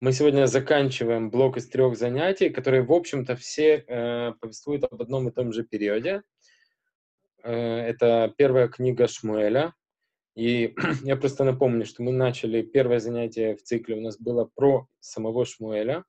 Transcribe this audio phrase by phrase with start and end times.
[0.00, 5.26] Мы сегодня заканчиваем блок из трех занятий, которые, в общем-то, все э, повествуют об одном
[5.26, 6.22] и том же периоде.
[7.42, 9.74] Э, это первая книга Шмуэля.
[10.36, 10.72] И
[11.02, 15.44] я просто напомню, что мы начали первое занятие в цикле у нас было про самого
[15.44, 16.04] Шмуэля,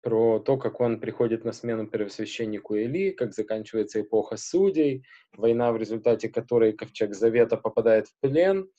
[0.00, 5.76] про то, как он приходит на смену первосвященнику Или, как заканчивается эпоха судей, война, в
[5.76, 8.68] результате которой Ковчег Завета попадает в плен—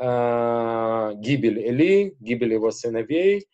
[0.00, 3.48] гибель Эли, гибель его сыновей,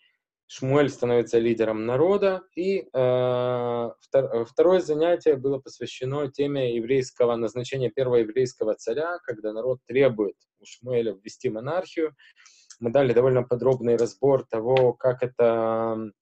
[0.47, 8.16] Шмуэль становится лидером народа, и э, втор, второе занятие было посвящено теме еврейского назначения первого
[8.16, 12.15] еврейского царя, когда народ требует у Шмуэля ввести монархию.
[12.79, 16.13] Мы дали довольно подробный разбор того, как это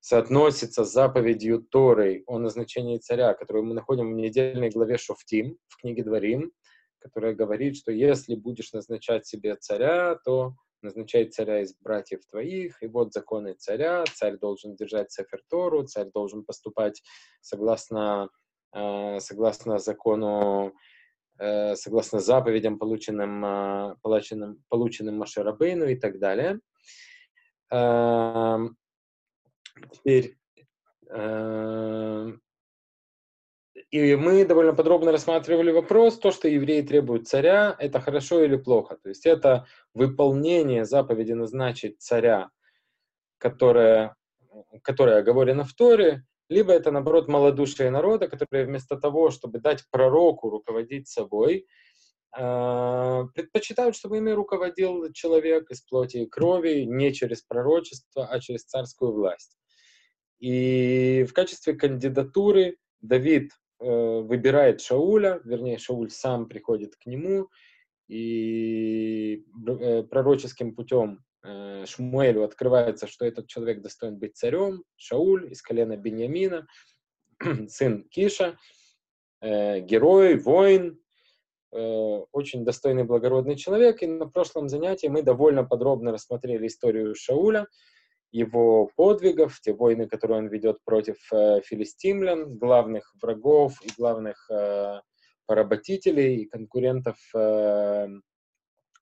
[0.00, 5.76] соотносится с заповедью Торы о назначении царя, которую мы находим в недельной главе Шофтим в
[5.80, 6.52] книге Дворим
[7.02, 12.86] которая говорит, что если будешь назначать себе царя, то назначай царя из братьев твоих, и
[12.86, 17.02] вот законы царя, царь должен держать Сефертору, царь должен поступать
[17.40, 18.30] согласно,
[18.74, 20.72] э, согласно закону,
[21.38, 26.60] э, согласно заповедям, полученным, э, полученным, полученным Машерабейну и так далее.
[27.70, 28.58] Э,
[29.92, 30.36] теперь
[31.10, 32.32] э,
[33.92, 38.96] и мы довольно подробно рассматривали вопрос, то, что евреи требуют царя, это хорошо или плохо.
[38.96, 42.48] То есть это выполнение заповеди назначить царя,
[43.36, 44.16] которая,
[44.82, 50.48] которая оговорена в Торе, либо это, наоборот, малодушие народа, которые вместо того, чтобы дать пророку
[50.48, 51.66] руководить собой,
[52.34, 58.64] а, предпочитают, чтобы ими руководил человек из плоти и крови, не через пророчество, а через
[58.64, 59.58] царскую власть.
[60.38, 63.52] И в качестве кандидатуры Давид
[63.82, 67.48] выбирает Шауля, вернее, Шауль сам приходит к нему,
[68.08, 75.62] и э, пророческим путем э, Шмуэлю открывается, что этот человек достоин быть царем, Шауль из
[75.62, 76.66] колена Беньямина,
[77.68, 78.58] сын Киша,
[79.40, 81.00] герой, воин,
[81.72, 84.00] очень достойный, благородный человек.
[84.04, 87.66] И на прошлом занятии мы довольно подробно рассмотрели историю Шауля,
[88.32, 95.00] его подвигов, те войны, которые он ведет против э, филистимлян, главных врагов и главных э,
[95.46, 98.08] поработителей и конкурентов, э,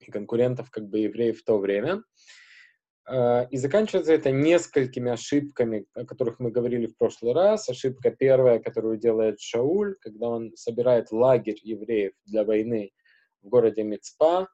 [0.01, 2.03] и конкурентов как бы евреев в то время.
[3.09, 7.69] Э, и заканчивается это несколькими ошибками, о которых мы говорили в прошлый раз.
[7.69, 12.91] Ошибка первая, которую делает Шауль, когда он собирает лагерь евреев для войны
[13.41, 14.49] в городе Мицпа,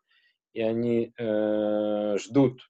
[0.54, 2.62] и они э, ждут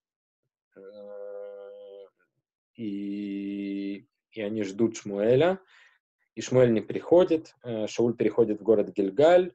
[2.77, 5.59] и, и они ждут Шмуэля,
[6.35, 9.53] и Шмуэль не приходит, э, Шауль переходит в город Гильгаль,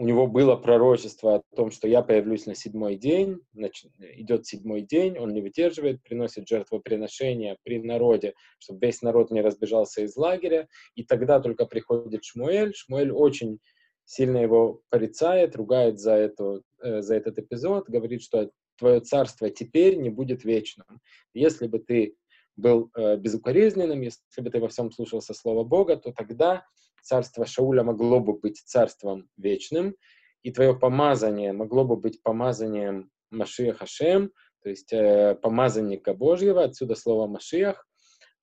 [0.00, 4.80] у него было пророчество о том, что я появлюсь на седьмой день, значит, идет седьмой
[4.80, 10.68] день, он не выдерживает, приносит жертвоприношение при народе, чтобы весь народ не разбежался из лагеря,
[10.94, 12.72] и тогда только приходит Шмуэль.
[12.74, 13.58] Шмуэль очень
[14.06, 19.96] сильно его порицает, ругает за, эту, э, за этот эпизод, говорит, что твое царство теперь
[19.98, 20.86] не будет вечным.
[21.34, 22.16] Если бы ты
[22.60, 26.64] был э, безукоризненным, если бы ты во всем слушался Слова Бога, то тогда
[27.02, 29.96] царство Шауля могло бы быть царством вечным,
[30.42, 34.32] и твое помазание могло бы быть помазанием Машиах Хашем,
[34.62, 37.86] то есть э, помазанника Божьего, отсюда слово Машиах,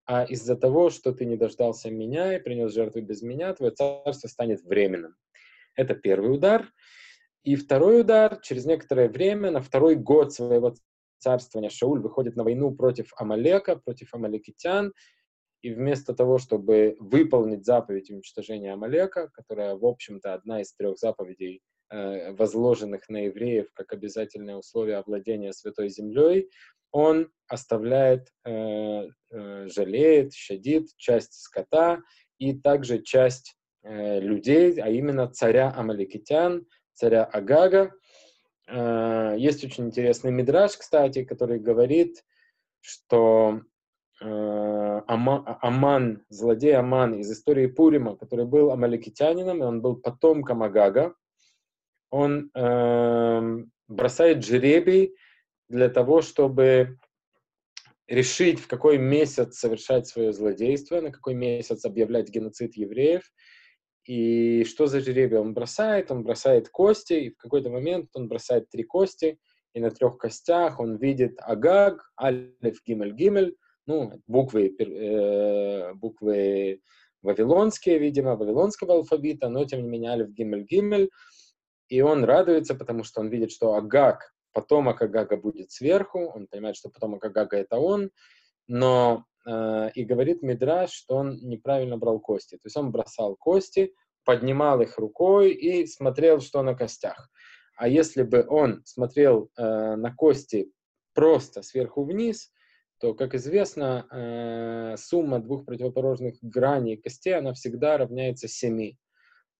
[0.05, 4.27] а из-за того, что ты не дождался меня и принес жертву без меня, твое царство
[4.27, 5.15] станет временным.
[5.75, 6.71] Это первый удар.
[7.43, 10.75] И второй удар, через некоторое время, на второй год своего
[11.19, 11.69] царствования.
[11.69, 14.93] Шауль выходит на войну против Амалека, против амалекитян,
[15.61, 21.61] и вместо того, чтобы выполнить заповедь уничтожения Амалека, которая, в общем-то, одна из трех заповедей,
[21.89, 26.49] э, возложенных на евреев как обязательное условие овладения Святой Землей,
[26.91, 32.01] он оставляет, э, э, жалеет, щадит часть скота
[32.37, 37.93] и также часть людей, а именно царя Амаликитян, царя Агага,
[38.69, 42.23] есть очень интересный мидраж, кстати, который говорит,
[42.81, 43.61] что
[44.21, 51.15] э, Аман, злодей Аман из истории Пурима, который был амаликитянином, и он был потомком Агага,
[52.09, 55.15] он э, бросает жеребий
[55.69, 56.97] для того, чтобы
[58.07, 63.23] решить, в какой месяц совершать свое злодейство, на какой месяц объявлять геноцид евреев.
[64.07, 66.11] И что за жеребие он бросает?
[66.11, 69.37] Он бросает кости, и в какой-то момент он бросает три кости,
[69.73, 76.81] и на трех костях он видит Агаг, Алиф, Гимель, Гимель, ну, буквы, э, буквы
[77.21, 81.09] вавилонские, видимо, вавилонского алфавита, но тем не менее Алиф, Гимель, Гимель,
[81.89, 86.77] и он радуется, потому что он видит, что Агаг потомок Агага будет сверху, он понимает,
[86.77, 88.09] что потомок Агага это он,
[88.67, 92.55] но и говорит Мидраш, что он неправильно брал кости.
[92.55, 93.93] То есть он бросал кости,
[94.25, 97.29] поднимал их рукой и смотрел, что на костях.
[97.77, 100.71] А если бы он смотрел э, на кости
[101.13, 102.51] просто сверху вниз,
[102.99, 108.95] то, как известно, э, сумма двух противоположных граней костей, она всегда равняется 7.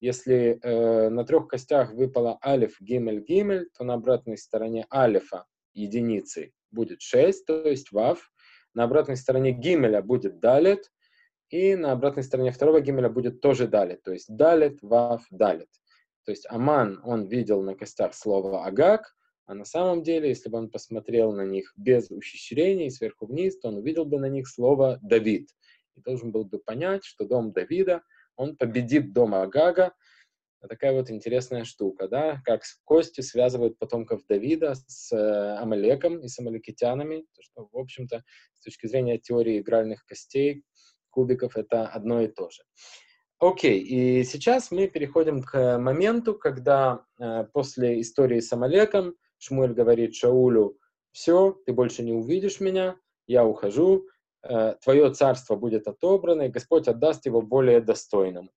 [0.02, 6.52] Если э, на трех костях выпало алиф, гимель, гимель, то на обратной стороне алифа единицы
[6.72, 8.32] будет 6, то есть вав.
[8.78, 10.92] На обратной стороне гимеля будет далит,
[11.50, 15.70] и на обратной стороне второго гимеля будет тоже далит, то есть далит, вав, далит.
[16.26, 19.16] То есть Аман, он видел на костях слово агак,
[19.48, 23.70] а на самом деле, если бы он посмотрел на них без ухищрений, сверху вниз, то
[23.70, 25.50] он увидел бы на них слово Давид.
[25.96, 28.04] И должен был бы понять, что дом Давида—
[28.36, 29.96] он победит дом Агага.
[30.68, 36.40] Такая вот интересная штука, да, как кости связывают потомков Давида с э, Амалеком и с
[36.40, 38.24] амалекитянами, то, что, в общем-то,
[38.54, 40.64] с точки зрения теории игральных костей,
[41.10, 42.64] кубиков, это одно и то же.
[43.40, 50.16] Окей, и сейчас мы переходим к моменту, когда э, после истории с Амалеком Шмуэль говорит
[50.16, 50.78] Шаулю,
[51.12, 52.96] все, ты больше не увидишь меня,
[53.28, 54.08] я ухожу,
[54.44, 58.50] Э, твое царство будет отобрано, и Господь отдаст его более достойному.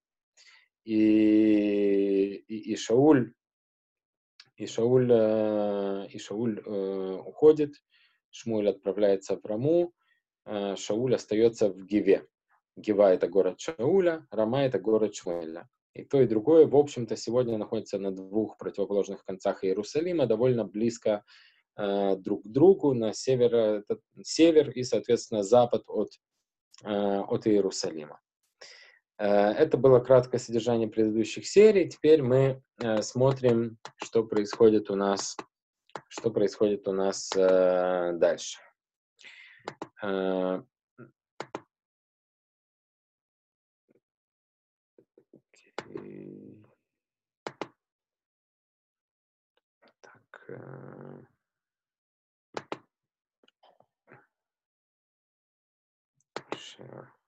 [0.85, 3.33] И, и, и Шауль,
[4.57, 7.75] и Шауль, э, и Шауль э, уходит,
[8.31, 9.93] Шмуль отправляется в Раму,
[10.77, 12.27] Шауль остается в Гиве.
[12.77, 15.69] Гива— это город Шауля, Рама— это город Шмуэля.
[15.95, 21.25] И то, и другое, в общем-то, сегодня находится на двух противоположных концах Иерусалима, довольно близко
[21.81, 26.11] Э, друг к другу на север, это север и, соответственно, запад от,
[26.85, 28.21] э, от Иерусалима.
[29.21, 31.89] Э, это было краткое содержание предыдущих серий.
[31.89, 32.63] Теперь мы
[33.03, 35.37] смотрим, что происходит у нас,
[36.09, 38.59] что происходит у нас дальше.
[50.01, 50.51] Так.
[56.81, 57.20] share.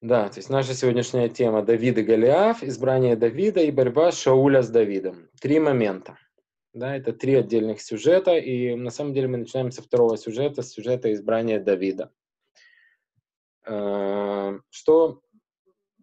[0.00, 4.68] Да, то есть наша сегодняшняя тема Давид и Голиаф, избрание Давида и борьба Шауля с
[4.68, 5.28] Давидом.
[5.40, 6.16] Три момента.
[6.72, 10.70] Да, это три отдельных сюжета, и на самом деле мы начинаем со второго сюжета, с
[10.70, 12.12] сюжета избрания Давида.
[13.66, 15.22] Э, что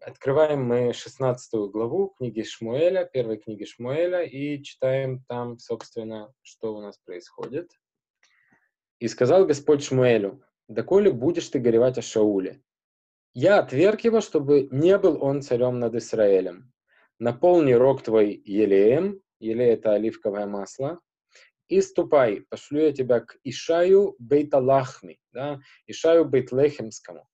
[0.06, 6.82] Открываем мы 16 главу книги Шмуэля, первой книги Шмуэля, и читаем там, собственно, что у
[6.82, 7.72] нас происходит.
[9.00, 12.62] «И сказал Господь Шмуэлю, доколе будешь ты горевать о Шауле?
[13.36, 16.74] Я отверг его, чтобы не был он царем над Израилем.
[17.20, 21.00] Наполни рог твой елеем, елей— это оливковое масло,
[21.68, 27.28] и ступай, пошлю я тебя к Ишаю Бейталахми, да, Ишаю Бейтлехемскому,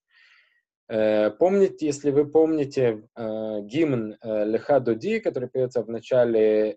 [0.92, 6.76] Э, помните, если вы помните э, гимн э, Леха Дуди, который поется в начале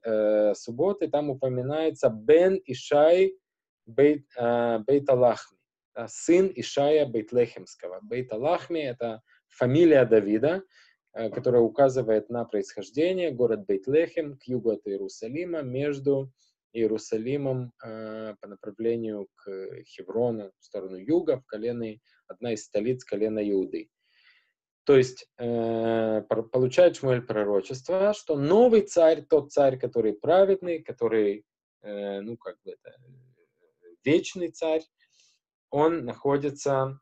[0.55, 3.37] субботы, там упоминается Бен Ишай
[3.87, 4.27] Бейт,
[4.87, 5.59] Бейт Алахми,
[6.09, 8.01] сын Ишая Бейтлехемского.
[8.03, 10.63] Бейт Алахми— это фамилия Давида,
[11.13, 16.31] которая указывает на происхождение город Бейтлехем к югу от Иерусалима, между
[16.73, 23.89] Иерусалимом по направлению к Хеврону, в сторону юга, в колены, одна из столиц колена Иуды.
[24.85, 26.21] То есть э,
[26.53, 31.45] получает Шмуэль пророчество, что новый царь, тот царь, который праведный, который,
[31.83, 32.95] э, ну, как бы это,
[34.05, 34.83] вечный царь,
[35.75, 37.01] он находится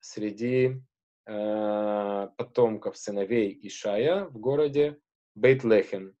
[0.00, 0.82] среди
[1.26, 4.96] э, потомков сыновей Ишая в городе
[5.34, 6.16] Бейтлехем.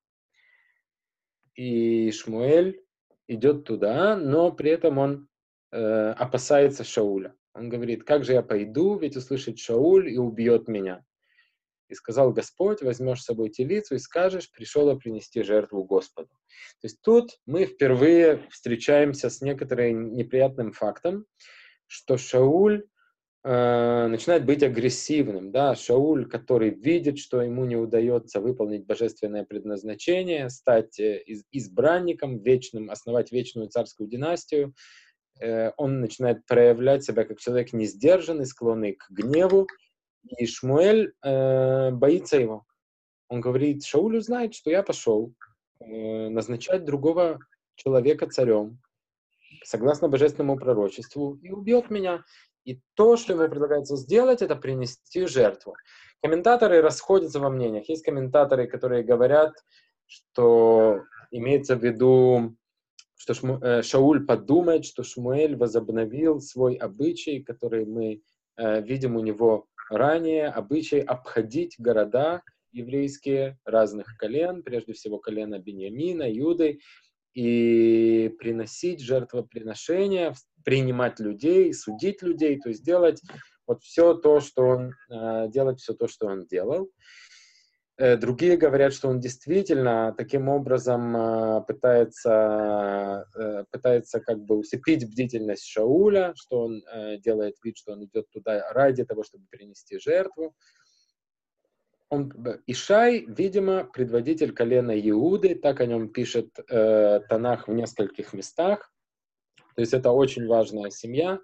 [1.54, 2.84] И Шмуэль
[3.28, 5.28] идет туда, но при этом он
[5.72, 7.34] э, опасается Шауля.
[7.54, 11.02] Он говорит, как же я пойду, ведь услышит Шауль и убьет меня.
[11.88, 16.28] И сказал Господь, возьмешь с собой телицу и скажешь, пришел я принести жертву Господу.
[16.28, 21.24] То есть тут мы впервые встречаемся с некоторым неприятным фактом,
[21.86, 22.84] что Шауль
[23.44, 25.52] э, начинает быть агрессивным.
[25.52, 25.74] Да?
[25.74, 33.32] Шауль, который видит, что ему не удается выполнить божественное предназначение, стать э, избранником вечным, основать
[33.32, 34.74] вечную царскую династию,
[35.40, 39.66] Э, он начинает проявлять себя как человек не сдержанный, склонный к гневу,
[40.38, 42.64] и Шмуэль э, боится его.
[43.28, 45.32] Он говорит, Шаулю знает, что я пошел
[45.80, 47.40] э, назначать другого
[47.76, 48.80] человека царем,
[49.66, 52.24] согласно божественному пророчеству, и убьет меня.
[52.64, 55.74] И то, что ему предлагается сделать, это принести жертву.
[56.22, 57.88] Комментаторы расходятся во мнениях.
[57.88, 59.52] Есть комментаторы, которые говорят,
[60.06, 62.56] что имеется в виду,
[63.16, 68.22] что э, Шауль подумает, что Шмуэль возобновил свой обычай, который мы
[68.56, 72.42] э, видим у него ранее, обычай обходить города
[72.72, 76.80] еврейские разных колен, прежде всего колена Беньямина, Юды,
[77.36, 83.20] и приносить жертвоприношения, принимать людей, судить людей, то есть делать
[83.66, 86.88] вот все то, что он, э, делать все то, что он делал.
[87.98, 93.26] Э, другие говорят, что он действительно таким образом э, пытается,
[93.70, 96.82] пытается как бы усыпить бдительность Шауля, что он
[97.22, 100.54] делает вид, что он идет туда ради того, чтобы принести жертву.
[102.08, 102.32] Он,
[102.66, 108.92] Ишай, видимо, предводитель колена Иуды, так о нем пишет э, Танах в нескольких местах.
[109.74, 111.40] То есть это очень важная семья.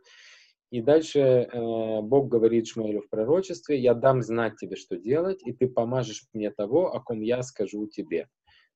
[0.71, 5.52] И дальше э, Бог говорит Шмуэлю в пророчестве, я дам знать тебе, что делать, и
[5.52, 8.28] ты помажешь мне того, о ком я скажу тебе.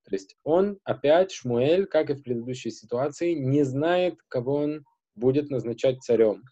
[0.05, 5.49] То есть он опять, Шмуэль, как и в предыдущей ситуации, не знает, кого он будет
[5.51, 6.43] назначать царем.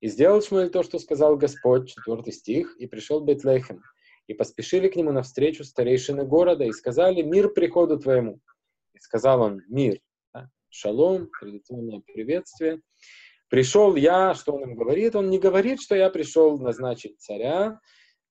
[0.00, 3.80] И сделал Шмуэль то, что сказал Господь, четвертый стих, и пришел Бетлехем.
[4.26, 8.40] И поспешили к нему навстречу старейшины города и сказали, мир приходу твоему.
[8.94, 10.00] И сказал он, мир,
[10.32, 10.48] да?
[10.70, 12.80] шалом, традиционное приветствие.
[13.50, 15.14] Пришел я, что он им говорит?
[15.14, 17.78] Он не говорит, что я пришел назначить царя,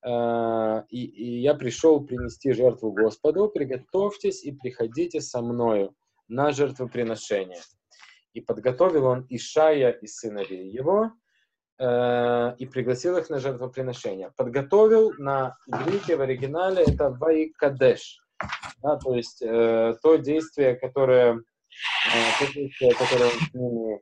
[0.04, 3.48] э, и, и я пришел принести жертву Господу.
[3.50, 5.96] Приготовьтесь и приходите со мною
[6.28, 7.62] на жертвоприношение.
[8.34, 11.12] И подготовил он Ишая и сыновей его,
[11.80, 14.32] э, и пригласил их на жертвоприношение.
[14.36, 18.22] Подготовил на иврите в оригинале это вайкадеш,
[18.82, 21.40] да, то есть э, то действие, которое, э,
[22.40, 24.02] то действие, которое он с ними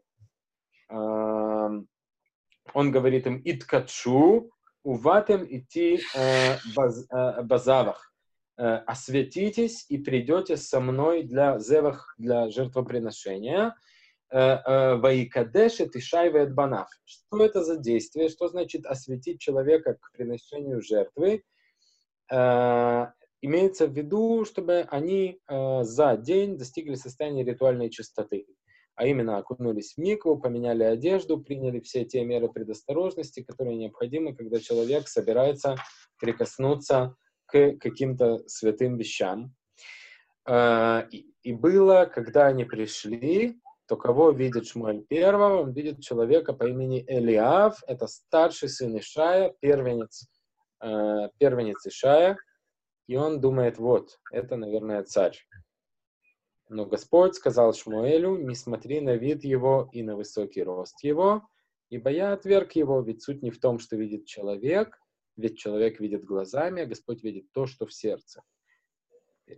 [2.73, 4.51] он говорит им «Иткачу,
[4.83, 8.13] уватем идти э, баз, э, базавах,
[8.57, 13.75] э, осветитесь и придете со мной для зевах, для жертвоприношения».
[14.31, 16.87] Ваикадеш и Тишай банав.
[17.03, 18.29] Что это за действие?
[18.29, 21.43] Что значит осветить человека к приношению жертвы?
[22.29, 28.45] Имеется в виду, чтобы они за день достигли состояния ритуальной чистоты
[28.95, 34.59] а именно окунулись в микву, поменяли одежду, приняли все те меры предосторожности, которые необходимы, когда
[34.59, 35.75] человек собирается
[36.19, 37.15] прикоснуться
[37.47, 39.55] к каким-то святым вещам.
[40.47, 43.59] И было, когда они пришли,
[43.91, 45.63] то кого видит Шмуэль первого?
[45.63, 50.29] Он видит человека по имени Элиав, это старший сын Ишая, первенец,
[50.79, 52.37] а, первенец Ишая,
[53.07, 55.37] и он думает, вот, это, наверное, царь.
[56.69, 61.45] Но Господь сказал Шмуэлю, не смотри на вид его и на высокий рост его,
[61.89, 64.97] ибо я отверг его, ведь суть не в том, что видит человек,
[65.35, 68.41] ведь человек видит глазами, а Господь видит то, что в сердце.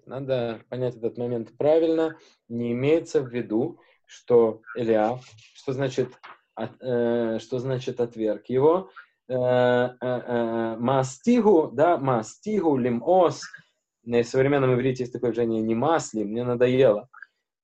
[0.05, 2.17] Надо понять этот момент правильно.
[2.47, 3.79] Не имеется в виду,
[4.13, 6.09] что Илиав, что значит,
[6.57, 8.91] э, что значит отверг его,
[9.27, 13.41] э, э, э, мастигу, да, мастигу, лимос,
[14.03, 17.09] на современном иврите есть такое выражение «не масли», мне надоело.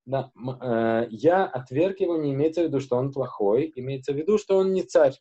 [0.06, 4.38] Да, э, я отверг его, не имеется в виду, что он плохой, имеется в виду,
[4.38, 5.14] что он не царь.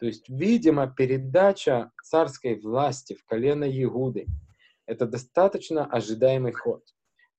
[0.00, 4.26] То есть, видимо, передача царской власти в колено Иуды–
[4.86, 6.82] это достаточно ожидаемый ход.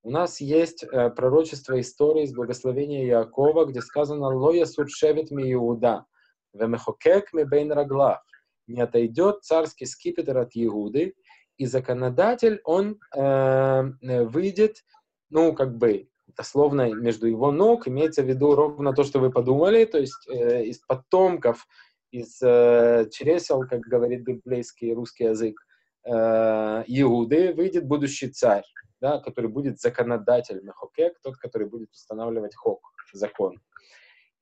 [0.04, 6.06] У нас есть э, пророчество истории из благословения Иакова, где сказано «Лоя суршевит ми Иуда,
[6.52, 8.20] вемехокек ми бейн раглав».
[8.66, 11.14] Не отойдет царский скипетр от Иуды,
[11.56, 13.82] и законодатель, он э,
[14.26, 14.84] выйдет,
[15.30, 19.84] ну, как бы, дословно между его ног, имеется в виду ровно то, что вы подумали,
[19.84, 21.66] то есть э, из потомков,
[22.10, 25.71] из э, чресел, как говорит библейский русский язык, э,
[26.04, 28.64] Иуды выйдет будущий царь,
[29.00, 32.80] да, который будет законодатель Мехокек, тот, который будет устанавливать хок,
[33.12, 33.60] закон.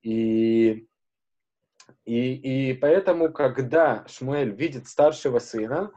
[0.01, 0.87] И,
[2.05, 5.91] и, и поэтому, когда Шмуэль видит старшего сына,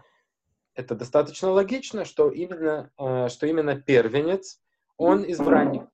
[0.75, 4.61] это достаточно логично, что именно, э, что именно первенец,
[4.97, 5.89] он избранник.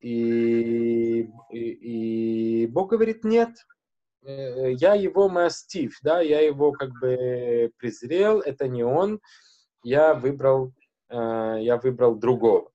[0.00, 3.79] И, и, и Бог говорит, нет, э,
[4.22, 9.20] я его мастив, да, я его как бы презрел, это не он,
[9.82, 10.72] я выбрал,
[11.08, 12.70] э, я выбрал другого.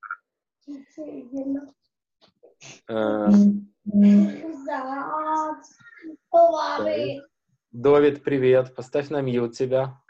[7.71, 10.01] Довид, привет, поставь на мьют тебя.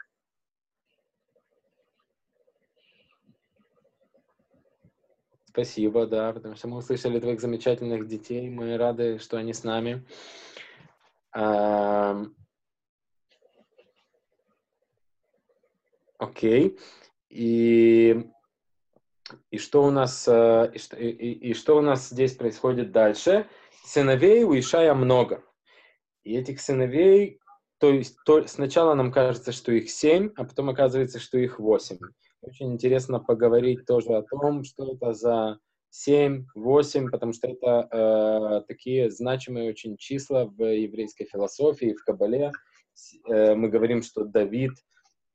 [5.48, 10.04] Спасибо, да, потому что мы услышали твоих замечательных детей, мы рады, что они с нами.
[16.18, 16.78] Окей.
[17.28, 18.26] И,
[19.50, 23.46] и что у нас и, что, и, и что у нас здесь происходит дальше?
[23.84, 25.44] Сыновей у Ишая много.
[26.24, 27.38] И этих сыновей,
[27.78, 31.98] то есть то, сначала нам кажется, что их семь, а потом оказывается, что их восемь.
[32.40, 35.58] Очень интересно поговорить тоже о том, что это за
[35.90, 42.52] 7, 8, потому что это э, такие значимые очень числа в еврейской философии, в Кабале.
[43.28, 44.72] Э, мы говорим, что Давид,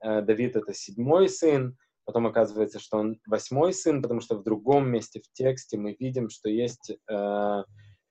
[0.04, 4.90] э, Давид это седьмой сын, потом оказывается, что он восьмой сын, потому что в другом
[4.90, 7.64] месте в тексте мы видим, что есть, э,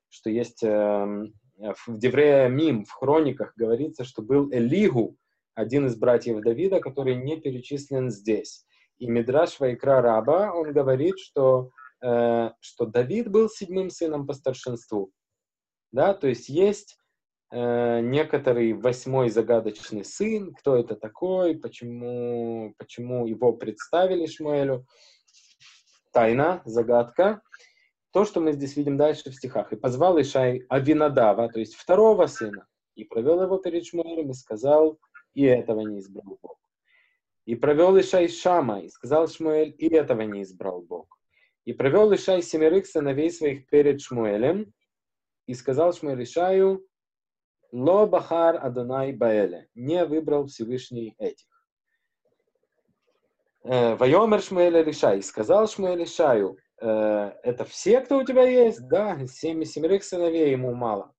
[0.09, 5.16] что есть э, в Деврея Мим, в хрониках говорится, что был Элигу,
[5.54, 8.64] один из братьев Давида, который не перечислен здесь.
[8.99, 11.70] И Мидраш Вайкра Раба, он говорит, что
[12.00, 15.12] что Давид был седьмым сыном по старшинству.
[15.92, 16.97] Да, то есть есть
[17.50, 24.87] э, некоторый восьмой загадочный сын, кто это такой, почему, почему его представили Шмуэлю.
[26.12, 27.42] Тайна, загадка.
[28.12, 29.73] То, что мы здесь видим дальше в стихах.
[29.73, 32.66] «И позвал Ишай Авинадава, то есть второго сына,
[32.97, 34.99] и провел его перед Шмуэлем и сказал,
[35.35, 36.59] и этого не избрал Бог.
[37.47, 41.20] И провел Ишай Шама, и сказал Шмуэль, и этого не избрал Бог.
[41.64, 44.73] И провел Ишай семерых сыновей своих перед Шмуэлем,
[45.47, 46.87] и сказал Шмуэль Ишаю,
[47.73, 51.47] Ло Бахар Адонай Баэле, не выбрал Всевышний этих.
[53.64, 58.88] Э, Вайомер Шмуэль Ишай, сказал Шмуэль Ишаю, «Э, это все, кто у тебя есть?
[58.88, 61.14] Да, семь семерых сыновей ему мало.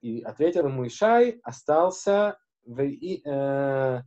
[0.00, 4.02] И ответил ему Ишай, остался в, э,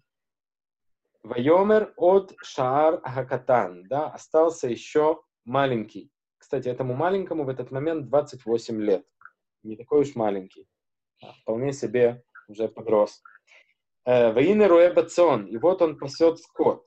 [1.24, 6.12] Вайомер от Шаар Хакатан, да, остался еще маленький.
[6.38, 9.06] Кстати, этому маленькому в этот момент 28 лет.
[9.64, 10.68] Не такой уж маленький.
[11.22, 13.22] А вполне себе уже подрос.
[14.06, 15.46] Э, Воины Руэбацон.
[15.46, 16.86] И вот он пасет скот.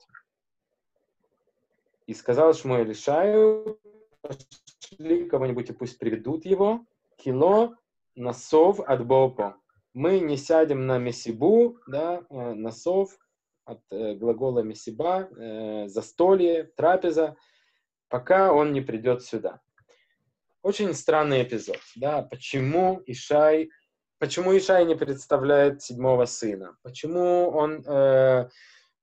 [2.05, 3.79] И сказал Шмуэль Ишаю,
[4.21, 6.85] пошли кого-нибудь и пусть приведут его.
[7.17, 7.75] Кило
[8.15, 9.57] насов от Бопо.
[9.93, 13.17] Мы не сядем на месибу, да, э, насов
[13.63, 15.29] от э, глагола месиба,
[15.87, 17.37] застолье, трапеза,
[18.09, 19.61] пока он не придет сюда.
[20.61, 23.69] Очень странный эпизод, да, почему Ишай,
[24.17, 28.49] почему Ишай не представляет седьмого сына, почему он э,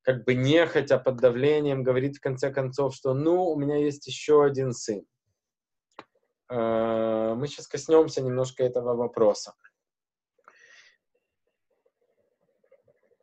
[0.01, 4.43] как бы нехотя под давлением говорит в конце концов, что ну, у меня есть еще
[4.43, 5.05] один сын.
[6.49, 9.53] Э, мы сейчас коснемся немножко этого вопроса.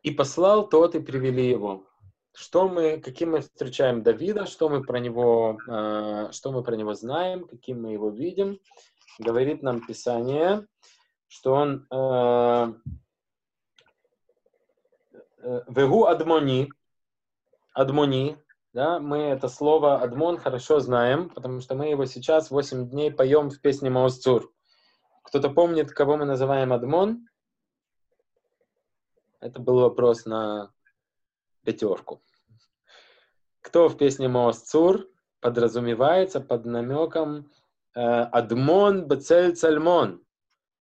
[0.02, 1.86] И послал тот, и привели его.
[2.32, 6.94] Что мы, каким мы встречаем Давида, что мы про него, э, что мы про него
[6.94, 8.60] знаем, каким мы его видим,
[9.18, 10.66] говорит нам Писание,
[11.26, 12.72] что он э,
[15.42, 16.70] э, Вегу Адмони,
[17.72, 18.36] Адмони,
[18.72, 23.50] да, мы это слово Адмон хорошо знаем, потому что мы его сейчас 8 дней поем
[23.50, 24.52] в песне Маусцур.
[25.24, 27.26] Кто-то помнит, кого мы называем Адмон?
[29.40, 30.72] Это был вопрос на
[31.64, 32.22] пятерку.
[33.60, 35.08] Кто в песне Моосцур
[35.40, 37.50] подразумевается под намеком
[37.94, 40.24] э, Адмон Бецель Цальмон,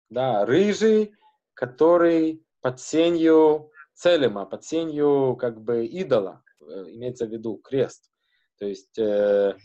[0.09, 1.13] да, рыжий,
[1.53, 8.09] который под сенью Целема, под сенью как бы идола, э, имеется в виду крест.
[8.57, 9.55] То есть э,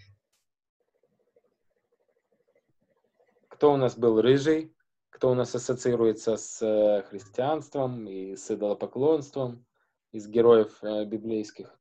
[3.49, 4.75] кто у нас был рыжий,
[5.11, 9.65] кто у нас ассоциируется с христианством и с идолопоклонством
[10.17, 11.79] из героев э, библейских.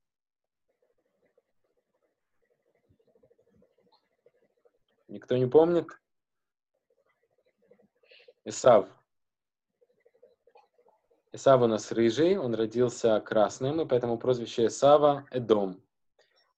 [5.07, 5.87] Никто не помнит?
[8.43, 8.89] Исав.
[11.31, 15.81] Исав у нас рыжий, он родился красным, и поэтому прозвище Исава Эдом.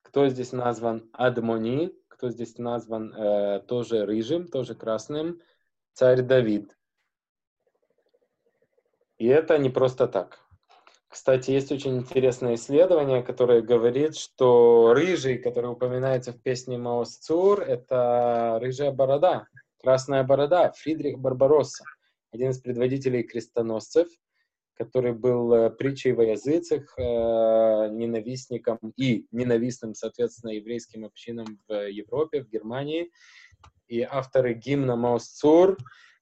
[0.01, 5.41] Кто здесь назван Адмони, кто здесь назван э, тоже рыжим, тоже красным?
[5.93, 6.75] Царь Давид.
[9.19, 10.46] И это не просто так.
[11.09, 17.61] Кстати, есть очень интересное исследование, которое говорит, что рыжий, который упоминается в песне Маос Цур,
[17.61, 19.47] это рыжая борода,
[19.81, 21.85] красная борода, Фридрих Барбаросса,
[22.33, 24.09] один из предводителей крестоносцев,
[24.75, 32.43] который был э, притчей во языцах, э, ненавистником и ненавистным, соответственно, еврейским общинам в Европе,
[32.43, 33.09] в Германии.
[33.87, 35.77] И авторы гимна Маос Цур,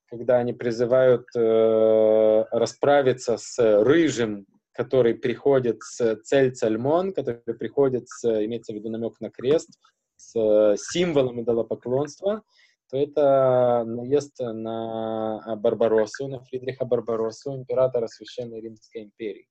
[0.06, 8.26] когда они призывают э, расправиться с рыжим который приходит с цель цальмон, который приходит с,
[8.46, 9.80] имеется в виду намек на крест,
[10.18, 12.44] с символом идолопоклонства,
[12.90, 19.48] то это наезд на Барбаросу, на Фридриха Барбаросу, императора Священной Римской империи.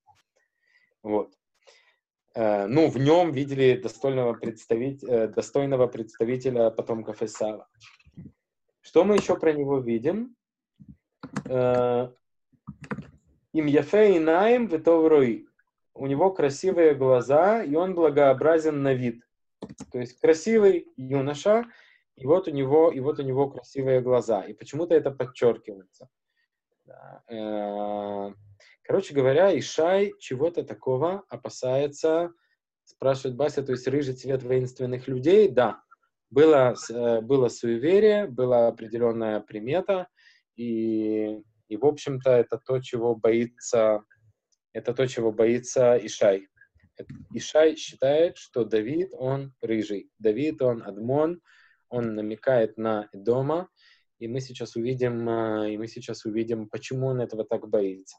[1.02, 1.32] Вот.
[2.34, 7.66] Э, ну, в нем видели достойного, представителя, э, достойного представителя потомков Исава.
[8.80, 10.37] Что мы еще про него видим?
[13.55, 15.47] Э, Им яфе и наим ветоврой.
[15.95, 19.23] У него красивые глаза, и он благообразен на вид.
[19.93, 21.64] То есть красивый юноша,
[22.17, 24.43] и вот у него, и вот у него красивые глаза.
[24.43, 26.09] И почему-то это подчеркивается.
[28.83, 32.33] Короче говоря, Ишай чего-то такого опасается,
[32.85, 35.83] спрашивает Бася, то есть рыжий цвет воинственных людей, да,
[36.29, 40.09] было, э, было суеверие, была определенная примета,
[40.57, 44.03] и, и в общем-то, это то, чего боится,
[44.72, 46.48] это то, чего боится Ишай.
[47.33, 50.11] Ишай считает, что Давид, он рыжий.
[50.18, 51.40] Давид, он Адмон,
[51.88, 53.68] он намекает на Эдома,
[54.18, 58.16] и мы сейчас увидим, э, и мы сейчас увидим, почему он этого так боится.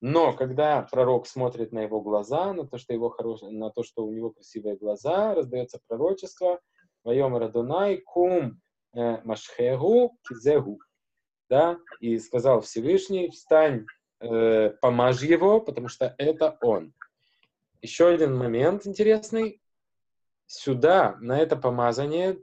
[0.00, 3.40] Но когда пророк смотрит на его глаза, на то, что, его хорош...
[3.42, 6.60] на то, что у него красивые глаза, раздается пророчество
[7.04, 8.60] «Вайом Радунай кум
[8.94, 10.80] э, машхегу кизегу».
[11.52, 11.78] Да?
[12.00, 13.84] И сказал Всевышний, встань,
[14.20, 16.94] э, помажь его, потому что это он.
[17.82, 19.60] Еще один момент интересный.
[20.46, 22.38] Сюда, на это помазание,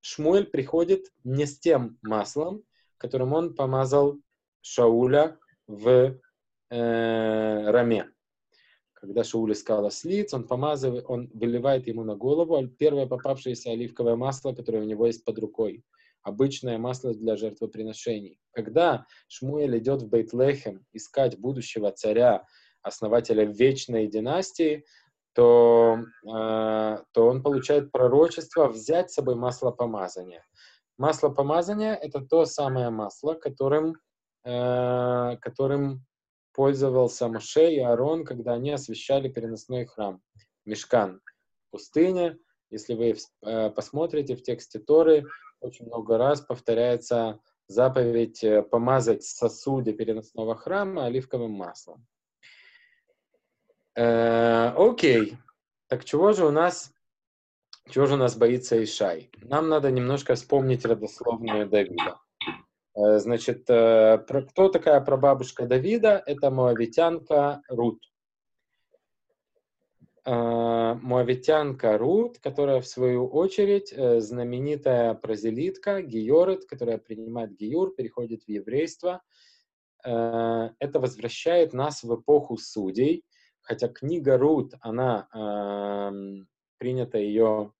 [0.00, 2.64] Шмуэль приходит не с тем маслом,
[2.96, 4.18] которым он помазал
[4.62, 6.18] Шауля в
[6.70, 8.10] э, раме.
[8.94, 14.52] Когда Шауль искал ослиц, он помазывает, он выливает ему на голову первое попавшееся оливковое масло,
[14.52, 15.84] которое у него есть под рукой.
[16.22, 18.38] Обычное масло для жертвоприношений.
[18.52, 22.46] Когда Шмуэль идет в Бейтлехем искать будущего царя,
[22.82, 24.84] основателя вечной династии,
[25.34, 30.44] то, э, то он получает пророчество взять с собой масло помазания.
[30.98, 33.96] Масло помазания— это то самое масло, которым,
[34.44, 36.04] э, которым
[36.52, 40.20] пользовался Моше и Аарон, когда они освещали переносной храм,
[40.64, 41.20] мешкан,
[41.70, 42.36] пустыня.
[42.70, 45.24] Если вы э, посмотрите в тексте Торы,
[45.60, 52.06] очень много раз повторяется заповедь э, помазать сосуды переносного храма оливковым маслом.
[53.94, 55.36] Э, окей.
[55.88, 56.92] Так чего же у нас,
[57.88, 59.30] чего же у нас боится Ишай?
[59.42, 62.18] Нам надо немножко вспомнить родословную Давида.
[62.96, 66.22] Э, значит, э, кто такая прабабушка Давида?
[66.26, 68.09] Это моавитянка Рут.
[70.30, 78.48] Э, моавитянка Рут, которая в свою очередь знаменитая прозелитка, гиорет, которая принимает гиюр, переходит в
[78.48, 79.22] еврейство.
[80.02, 83.22] Это возвращает нас в эпоху судей,
[83.60, 85.28] хотя книга Рут, она
[86.78, 87.74] принято ее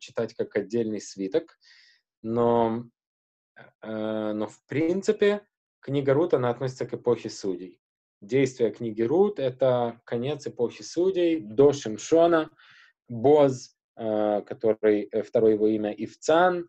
[0.00, 1.58] читать как отдельный свиток,
[2.22, 2.84] но
[3.82, 5.46] Э, но в принципе
[5.80, 7.80] книга Рут, она относится к эпохе судей.
[8.26, 12.50] Действие книги Рут— это конец эпохи судей до Шимшона,
[13.08, 16.68] Боз, э, который, э, второе его имя Ивцан,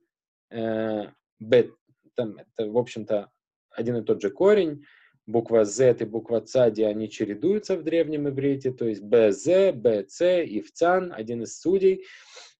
[1.39, 1.73] Бет,
[2.15, 3.31] там, это, в общем-то,
[3.71, 4.85] один и тот же корень,
[5.25, 11.11] буква Z и буква Цади, они чередуются в древнем иврите, то есть БЗ, БЦ, Ивцан,
[11.13, 12.05] один из судей.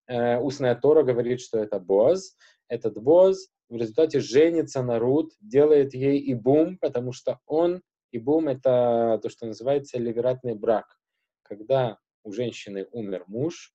[0.08, 2.36] Устная Тора говорит, что это Боз.
[2.68, 8.20] Этот Боз в результате женится на Рут, делает ей и бум, потому что он, и
[8.20, 10.98] бум это то, что называется ливератный брак.
[11.44, 13.74] Когда у женщины умер муж,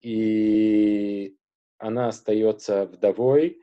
[0.00, 1.36] и
[1.78, 3.60] она остается вдовой,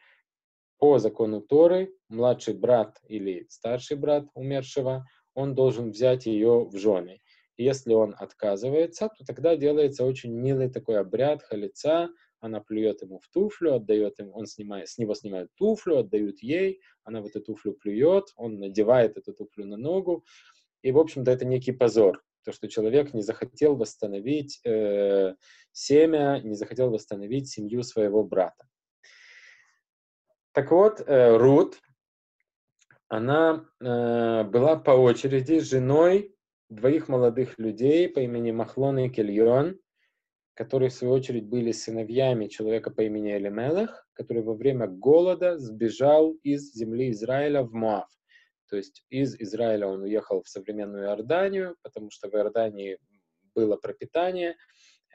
[0.77, 7.21] по закону Торы, младший брат или старший брат умершего, он должен взять ее в жены.
[7.58, 13.28] Если он отказывается, то тогда делается очень милый такой обряд халица, она плюет ему в
[13.30, 17.74] туфлю, отдает ему, он снимает, с него снимают туфлю, отдают ей, она в эту туфлю
[17.74, 20.26] плюет, он надевает эту туфлю на ногу,
[20.82, 25.36] и, в общем-то, это некий позор, то, что человек не захотел восстановить э,
[25.71, 28.67] семя, не захотел восстановить семью своего брата.
[30.52, 31.82] Так вот, э, Рут,
[33.08, 36.36] она э, была по очереди женой
[36.69, 39.80] двоих молодых людей по имени Махлон и Кельон,
[40.56, 46.32] которые, в свою очередь, были сыновьями человека по имени Элимелех, который во время голода сбежал
[46.44, 48.10] из земли Израиля в Моав.
[48.70, 52.98] То есть из Израиля он уехал в современную Иорданию, потому что в Иордании
[53.54, 54.56] было пропитание,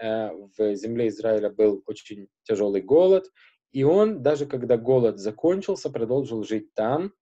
[0.00, 3.24] э, в земле Израиля был очень тяжелый голод,
[3.72, 7.12] и он, даже когда голод закончился, продолжил жить там.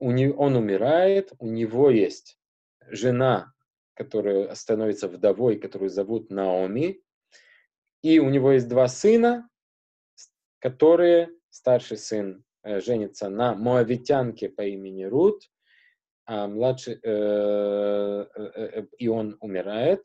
[0.00, 2.38] Он умирает, у него есть
[2.90, 3.53] жена,
[3.94, 7.00] которая становится вдовой, которую зовут Наоми,
[8.02, 9.48] и у него есть два сына,
[10.58, 15.42] которые старший сын э, женится на моавитянке по имени Рут,
[16.26, 20.04] а младший, э, э, э, и он умирает,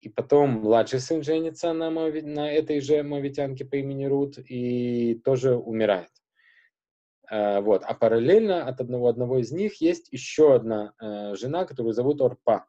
[0.00, 5.20] и потом младший сын женится на, мови, на этой же моавитянке по имени Рут и
[5.24, 6.10] тоже умирает.
[7.30, 7.82] Э, вот.
[7.84, 12.66] А параллельно от одного, одного из них есть еще одна э, жена, которую зовут Орпа.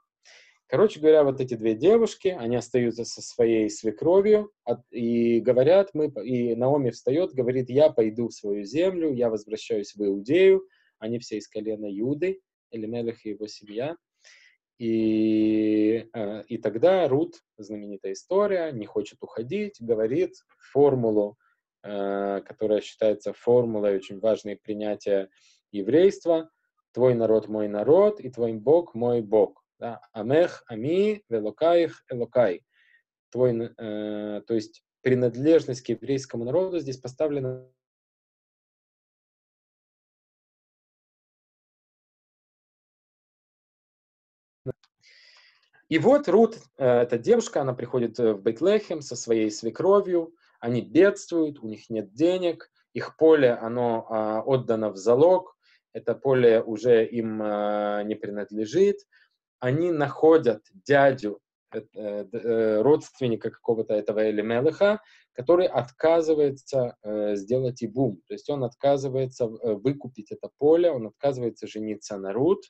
[0.73, 4.51] Короче говоря, вот эти две девушки, они остаются со своей свекровью
[4.89, 10.03] и говорят, мы, и Наоми встает, говорит, я пойду в свою землю, я возвращаюсь в
[10.03, 13.97] Иудею, они все из колена Юды, Элимелех и его семья.
[14.79, 21.38] И, э, и тогда Рут, знаменитая история, не хочет уходить, говорит формулу,
[21.83, 25.29] э, которая считается формулой очень важной принятия
[25.71, 26.49] еврейства.
[26.93, 29.62] Твой народ мой народ, и твой Бог мой Бог.
[29.79, 30.01] Да?
[30.12, 32.63] Амех, ами, велокаих, элокай.
[33.29, 37.67] Твой, э, то есть принадлежность к еврейскому народу здесь поставлена
[45.89, 50.81] И вот Рут, э, эта девушка, она приходит э, в Бейтлехем со своей свекровью, они
[50.81, 55.57] бедствуют, у них нет денег, их поле, оно а, отдано в залог,
[55.91, 59.01] это поле уже им а, не принадлежит.
[59.63, 61.39] Они находят дядю,
[61.71, 64.99] э, родственника какого-то этого Элимелеха,
[65.32, 66.97] который отказывается
[67.36, 72.65] сделать ибум, то есть он отказывается выкупить это поле, он отказывается жениться на Рут,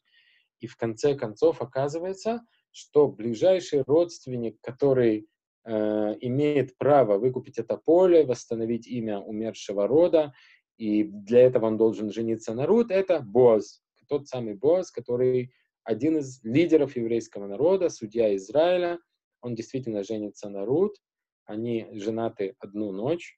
[0.59, 5.27] и в конце концов оказывается, что ближайший родственник, который
[5.65, 10.31] э, имеет право выкупить это поле, восстановить имя умершего рода,
[10.77, 15.51] и для этого он должен жениться на Рут, это Боз, тот самый Боз, который
[15.83, 18.99] один из лидеров еврейского народа, судья Израиля,
[19.41, 20.95] он действительно женится на Рут,
[21.45, 23.37] они женаты одну ночь,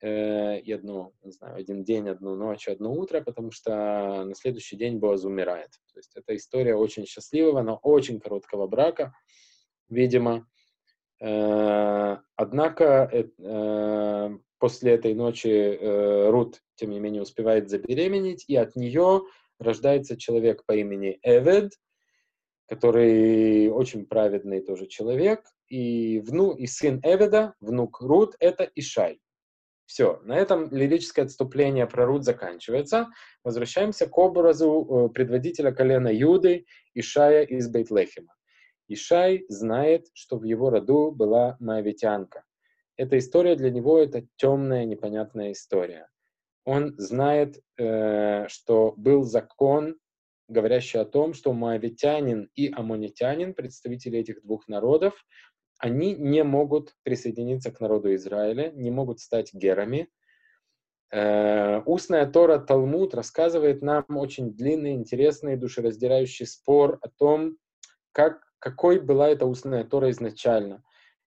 [0.00, 4.76] э, и одну, не знаю, один день, одну ночь, одно утро, потому что на следующий
[4.76, 5.70] день Боаз умирает.
[5.92, 9.14] То есть это история очень счастливого, но очень короткого брака,
[9.88, 10.48] видимо.
[11.20, 18.56] Э, однако э, э после этой ночи э, Рут, тем не менее, успевает забеременеть, и
[18.56, 19.22] от нее
[19.58, 21.72] рождается человек по имени Эвед,
[22.68, 29.20] который очень праведный тоже человек, и, вну, и сын Эведа, внук Рут, это Ишай.
[29.86, 33.08] Все, на этом лирическое отступление про Рут заканчивается.
[33.42, 38.34] Возвращаемся к образу э, предводителя колена Юды Ишая из Бейтлехема.
[38.86, 42.44] Ишай знает, что в его роду была моавитянка.
[42.96, 46.08] Эта история для него это темная, непонятная история.
[46.64, 49.96] Он знает, э, что был закон,
[50.48, 55.14] говорящий о том, что моавитянин и аммонитянин, представители этих двух народов,
[55.78, 60.08] они не могут присоединиться к народу Израиля, не могут стать герами.
[61.10, 67.56] Э, устная Тора Талмуд рассказывает нам очень длинный, интересный, душераздирающий спор о том,
[68.12, 70.82] как, какой была эта устная Тора изначально.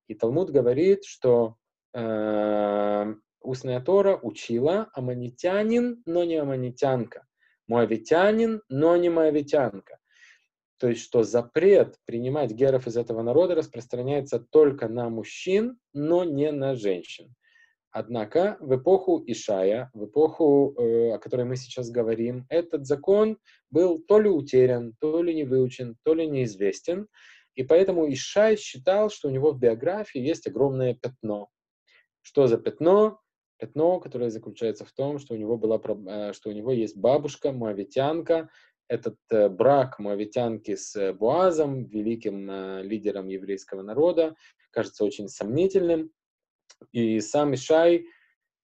[0.08, 1.56] И Талмуд говорит, что
[1.94, 7.25] э, устная Тора учила аманитянин, но не аманитянка,
[7.67, 9.99] моавитянин, но не моавитянка.
[10.77, 16.51] То есть, что запрет принимать геров из этого народа распространяется только на мужчин, но не
[16.51, 17.36] на женщин.
[17.91, 23.38] Однако в эпоху Ишая, в эпоху, э, о которой мы сейчас говорим, этот закон
[23.69, 27.08] был то ли утерян, то ли не выучен, то ли неизвестен.
[27.54, 31.49] И поэтому Ишай считал, что у него в биографии есть огромное пятно.
[32.21, 33.19] Что за пятно?
[33.62, 37.52] Пятно, которое заключается в том, что у него, была, э, что у него есть бабушка,
[37.52, 38.50] моавитянка,
[38.88, 44.36] этот э, брак моавитянки с э, Буазом, великим лидером еврейского народа,
[44.71, 46.12] кажется очень сомнительным.
[46.91, 48.08] И сам Ишай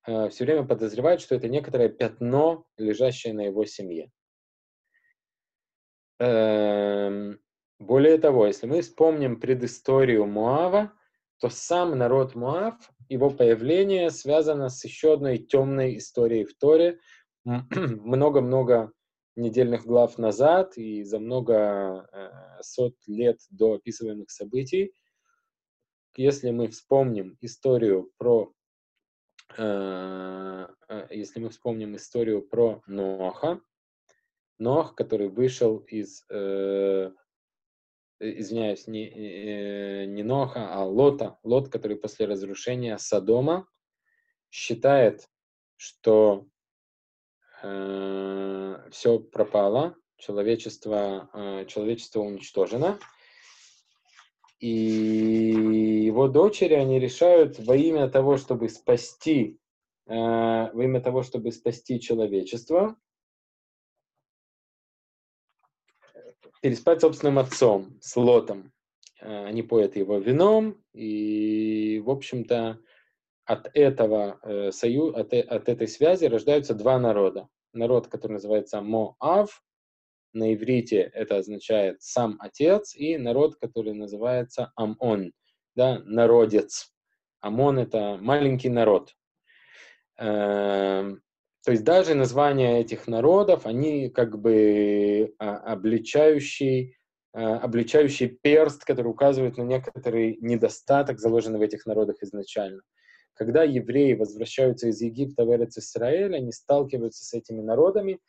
[0.03, 4.09] все время подозревает, что это некоторое пятно, лежащее на его семье.
[6.17, 7.39] Эм,
[7.77, 10.91] более того, если мы вспомним предысторию Муава,
[11.39, 12.75] то сам народ Муав,
[13.09, 16.99] его появление связано с еще одной темной историей в Торе.
[17.45, 18.91] Много-много
[19.35, 24.93] недельных глав назад и за много э, сот лет до описываемых событий,
[26.15, 28.51] если мы вспомним историю про
[29.57, 33.61] э, э, если мы вспомним историю про Ноха,
[34.57, 37.11] Нох, который вышел из, э,
[38.19, 43.67] извиняюсь, не, э, не Ноха, а Лота, Лот, который после разрушения Содома
[44.49, 45.29] считает,
[45.75, 46.47] что
[47.61, 52.99] э, все пропало, человечество, э, человечество уничтожено.
[54.59, 54.69] И
[56.05, 59.59] его дочери, они решают во имя того, чтобы спасти
[60.07, 62.95] во имя того, чтобы спасти человечество,
[66.67, 68.73] переспать с собственным отцом, с Лотом.
[69.21, 72.81] Они поят его вином, и, в общем-то,
[73.45, 77.47] от этого э, союз, от, от этой связи рождаются два народа.
[77.71, 79.63] Народ, который называется Моав,
[80.33, 85.31] на иврите это означает сам отец, и народ, который называется Амон,
[85.73, 86.93] да, народец.
[87.39, 89.13] Амон это маленький народ.
[90.19, 91.15] Э,
[91.67, 96.95] то есть даже названия этих народов, они как бы а, обличающий,
[97.33, 102.83] а, обличающий перст, который указывает на некоторый недостаток, заложенный в этих народах изначально.
[103.33, 108.19] Когда евреи возвращаются из Египта в Эрец Исраэль, они сталкиваются с этими народами,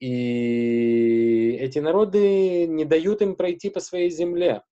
[0.00, 4.62] и эти народы не дают им пройти по своей земле.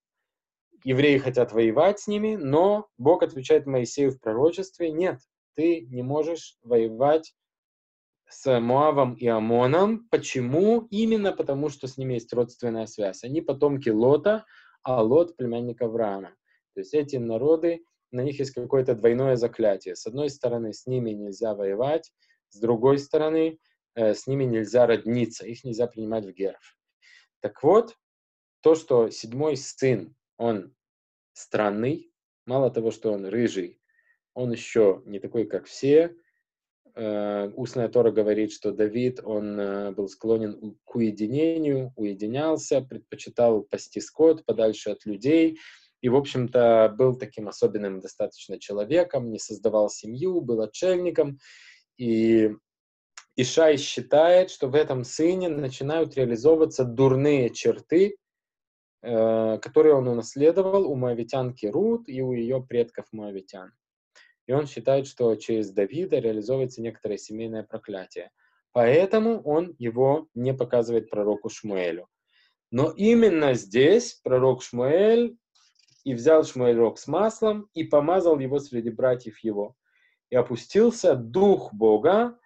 [0.82, 5.18] Евреи хотят воевать с ними, но Бог отвечает Моисею в пророчестве, нет,
[5.56, 7.34] ты не можешь воевать
[8.32, 10.08] с Моавом и Амоном.
[10.10, 10.86] Почему?
[10.90, 13.24] Именно потому, что с ними есть родственная связь.
[13.24, 14.46] Они потомки Лота,
[14.82, 16.30] а Лот— племянник Авраама.
[16.74, 19.96] То есть эти народы на них есть какое-то двойное заклятие.
[19.96, 22.10] С одной стороны, с ними нельзя воевать,
[22.48, 23.58] с другой стороны,
[23.94, 26.76] э, с ними нельзя родниться, их нельзя принимать в геров.
[27.40, 27.96] Так вот,
[28.60, 30.74] то, что седьмой сын, он
[31.32, 32.12] странный,
[32.46, 33.80] мало того, что он рыжий,
[34.34, 36.16] он еще не такой, как все.
[36.94, 44.00] Э, устная Тора говорит, что Давид, он э, был склонен к уединению, уединялся, предпочитал пасти
[44.00, 45.58] скот подальше от людей,
[46.02, 51.38] и, в общем-то, был таким особенным достаточно человеком, не создавал семью, был отшельником.
[51.96, 52.50] И
[53.36, 58.16] Ишай считает, что в этом сыне начинают реализовываться дурные черты,
[59.00, 63.72] э, которые он унаследовал у моавитянки Рут и у ее предков моавитян.
[64.46, 68.30] И он считает, что через Давида реализовывается некоторое семейное проклятие.
[68.72, 72.08] Поэтому он его не показывает пророку Шмуэлю.
[72.70, 75.36] Но именно здесь пророк Шмуэль
[76.04, 79.76] и взял Шмуэль рог с маслом и помазал его среди братьев его.
[80.30, 82.38] И опустился дух Бога,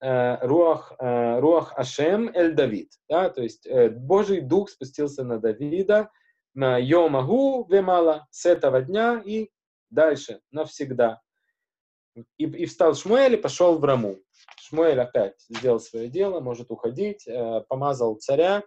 [0.00, 2.92] э, руах, э, руах Ашем эль Давид.
[3.08, 6.10] Да, то есть э, Божий дух спустился на Давида
[6.54, 9.48] на Йомагу Вемала с этого дня и
[9.90, 11.20] дальше, навсегда.
[12.36, 14.18] И, и встал Шмуэль и пошел в Раму.
[14.60, 18.62] Шмуэль опять сделал свое дело, может уходить, э, помазал царя,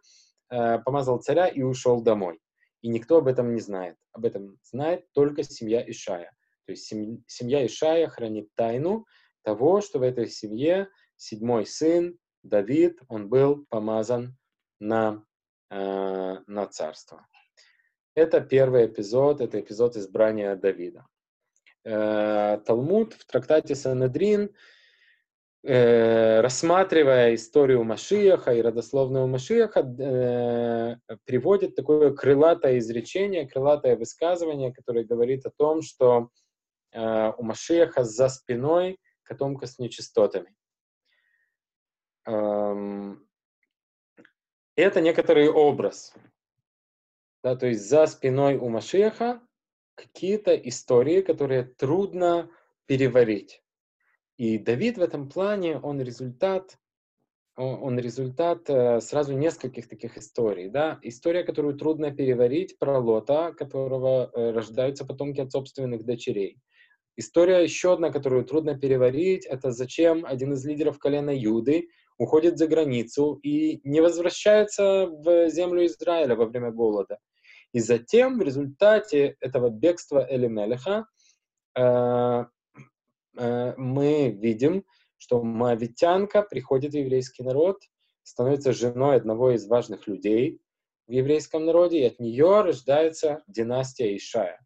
[0.49, 2.39] э, помазал царя и ушел домой
[2.81, 3.95] и никто об этом не знает.
[4.11, 6.31] Об этом знает только семья Ишая.
[6.65, 9.05] То есть семья Ишая хранит тайну
[9.43, 14.35] того, что в этой семье седьмой сын Давид, он был помазан
[14.79, 15.23] на,
[15.69, 17.27] э, на царство.
[18.15, 21.05] Это первый эпизод, это эпизод избрания Давида.
[21.83, 24.53] Э, Талмуд в трактате Санедрин
[25.63, 35.05] э, рассматривая историю Машиаха и родословного Машиаха, э, приводит такое крылатое изречение, крылатое высказывание, которое
[35.05, 36.29] говорит о том, что
[36.93, 40.53] у Машиаха за спиной котомка с нечистотами.
[42.25, 43.25] Эм,
[44.75, 46.13] это некоторый образ.
[47.43, 49.41] Да, то есть за спиной у Машиаха
[50.01, 52.49] какие-то истории, которые трудно
[52.85, 53.61] переварить.
[54.37, 56.79] И Давид в этом плане, он результат,
[57.55, 60.69] он результат э, сразу нескольких таких историй.
[60.69, 60.99] Да?
[61.03, 66.57] История, которую трудно переварить, про Лота, которого э, рождаются потомки от собственных дочерей.
[67.17, 72.67] История еще одна, которую трудно переварить, это зачем один из лидеров колена Юды уходит за
[72.67, 77.19] границу и не возвращается в землю Израиля во время голода.
[77.73, 81.05] И затем в результате этого бегства Элимелеха
[81.77, 82.45] э,
[83.37, 84.85] Э, мы видим,
[85.17, 87.81] что Моавитянка приходит в еврейский народ,
[88.23, 90.61] становится женой одного из важных людей
[91.07, 94.59] в еврейском народе, и от нее рождается династия Ишая.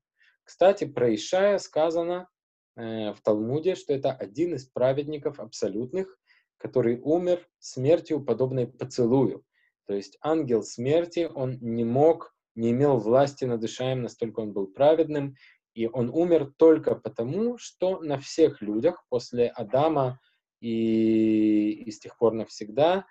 [0.43, 2.29] Кстати, про Ишая сказано
[2.75, 6.17] э, в Талмуде, что это один из праведников абсолютных,
[6.57, 9.43] который умер смертью, подобной поцелую.
[9.85, 14.67] То есть ангел смерти, он не мог, не имел власти над Ишаем, настолько он был
[14.67, 15.35] праведным,
[15.73, 20.19] и он умер только потому, что на всех людях после Адама
[20.61, 23.05] и, и с тех пор навсегда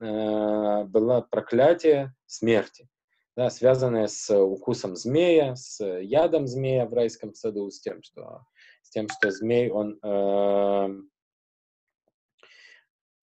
[0.00, 2.88] э, было проклятие смерти,
[3.36, 8.44] да, связанное с укусом змея, с ядом змея в райском саду, с тем, что,
[8.82, 10.88] с тем, что змей, он э,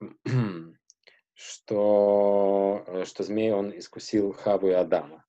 [1.35, 5.26] что, что змей, он искусил Хаву и Адама.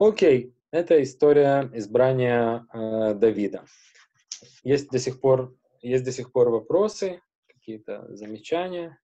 [0.00, 3.66] Окей, это история избрания э, Давида.
[4.62, 8.98] Есть до сих пор есть до сих пор вопросы, какие-то замечания?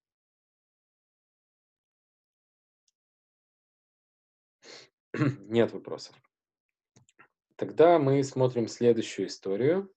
[5.13, 6.17] Нет вопросов.
[7.57, 9.95] Тогда мы смотрим следующую историю.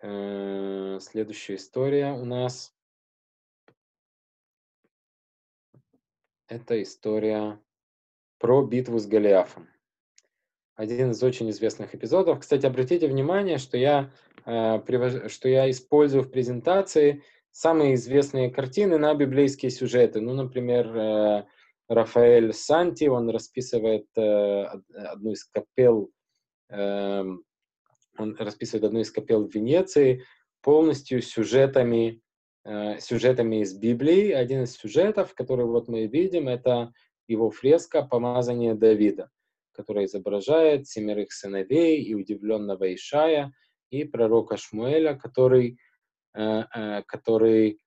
[0.00, 2.74] Э, следующая история у нас
[6.48, 7.62] это история
[8.38, 9.73] про битву с Голиафом.
[10.76, 12.40] Один из очень известных эпизодов.
[12.40, 14.10] Кстати, обратите внимание, что я,
[14.44, 14.80] э,
[15.28, 17.22] что я использую в презентации
[17.52, 20.20] самые известные картины на библейские сюжеты.
[20.20, 21.44] Ну, например, э,
[21.88, 24.64] Рафаэль Санти, он расписывает э,
[24.94, 26.10] одну из капел,
[26.70, 27.44] эм,
[28.18, 30.24] он расписывает одну из капел в Венеции
[30.62, 32.20] полностью сюжетами,
[32.64, 34.32] э, сюжетами из Библии.
[34.32, 36.92] Один из сюжетов, который вот мы видим, это
[37.28, 39.30] его фреска «Помазание Давида»,
[39.74, 43.52] которая изображает семерых сыновей и удивленного Ишая
[43.90, 45.78] и пророка Шмуэля, который,
[46.34, 47.80] э, который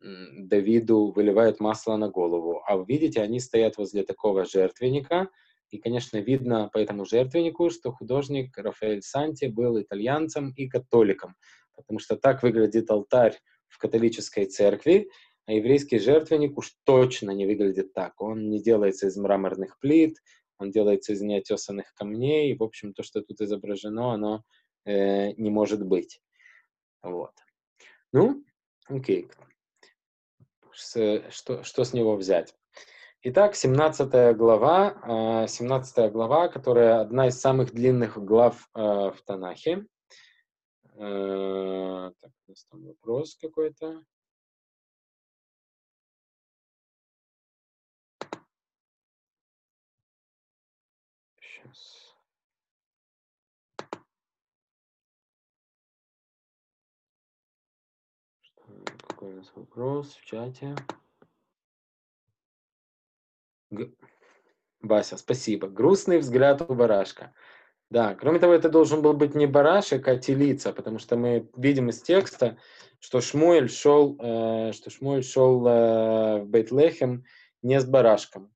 [0.00, 2.62] Давиду выливают масло на голову.
[2.66, 5.28] А вы видите, они стоят возле такого жертвенника,
[5.70, 11.34] и, конечно, видно по этому жертвеннику, что художник Рафаэль Санти был итальянцем и католиком,
[11.74, 15.10] потому что так выглядит алтарь в католической церкви,
[15.46, 18.20] а еврейский жертвенник уж точно не выглядит так.
[18.20, 20.18] Он не делается из мраморных плит,
[20.58, 24.44] он делается из неотесанных камней, и, в общем, то, что тут изображено, оно
[24.84, 26.20] э, не может быть.
[27.02, 27.32] Вот.
[28.12, 28.44] Ну,
[28.88, 29.28] окей
[30.78, 32.54] что, что с него взять.
[33.22, 39.86] Итак, 17 глава, 17 а, глава, которая одна из самых длинных глав а, в Танахе.
[40.94, 44.02] Э, так, у нас там вопрос какой-то.
[51.74, 52.08] Сейчас.
[59.18, 60.76] какой у нас вопрос в чате?
[63.70, 63.90] Г...
[64.80, 65.66] Бася, спасибо.
[65.66, 67.34] Грустный взгляд у барашка.
[67.90, 71.88] Да, кроме того, это должен был быть не барашек, а телица, потому что мы видим
[71.88, 72.58] из текста,
[73.00, 77.24] что Шмуэль шел, э, что Шмуэль шел э, в Бейтлехем
[77.62, 78.54] не с барашком,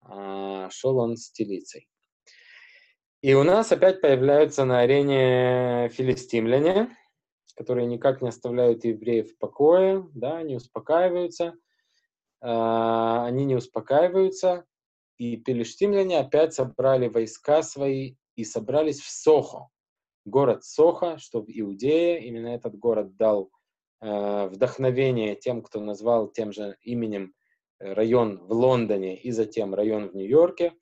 [0.00, 1.91] а шел он с телицей.
[3.22, 6.96] И у нас опять появляются на арене филистимляне,
[7.54, 11.54] которые никак не оставляют евреев в покое, да, не успокаиваются, э,
[12.40, 14.64] они не успокаиваются,
[15.18, 19.68] и пелештимляне опять собрали войска свои и собрались в Сохо,
[20.24, 23.52] город Сохо, что в Иудее, именно этот город дал
[24.00, 27.34] э, вдохновение тем, кто назвал тем же именем
[27.78, 30.72] э, район в Лондоне и затем район в Нью-Йорке.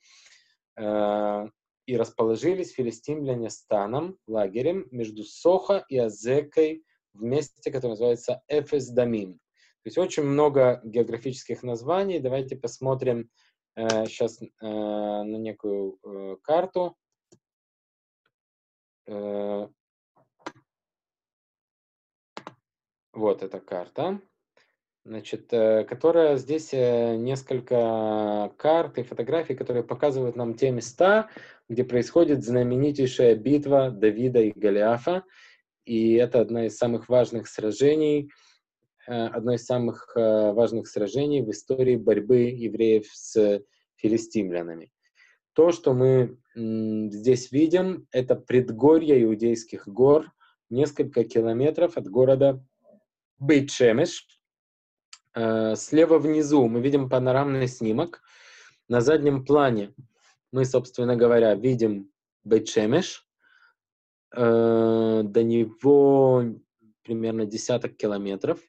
[0.79, 1.47] Э,
[1.91, 6.85] и расположились филистимляне станом, лагерем между Сохо и Азекой
[7.15, 9.35] в месте, которое называется Эфес-Дамим.
[9.35, 12.21] То есть очень много географических названий.
[12.21, 13.29] Давайте посмотрим
[13.75, 16.97] э, сейчас э, на некую э, карту.
[19.09, 19.67] Э,
[23.13, 24.21] вот эта карта
[25.05, 31.29] значит, э, которая здесь э, несколько карт и фотографий, которые показывают нам те места,
[31.69, 35.25] где происходит знаменитейшая битва Давида и Голиафа.
[35.85, 38.31] И это одна из самых важных сражений,
[39.07, 43.63] э, одно из самых важных сражений в истории борьбы евреев с
[43.97, 44.93] филистимлянами.
[45.55, 50.31] То, что мы здесь видим, это предгорье иудейских гор,
[50.71, 52.65] несколько километров от города
[53.41, 54.40] Бейт-Шемеш,
[55.35, 58.23] слева внизу мы видим панорамный снимок.
[58.89, 59.95] На заднем плане
[60.53, 62.11] мы, собственно говоря, видим
[62.45, 63.27] Бейчемеш.
[64.35, 66.45] Э, до него
[67.03, 68.61] примерно десяток километров.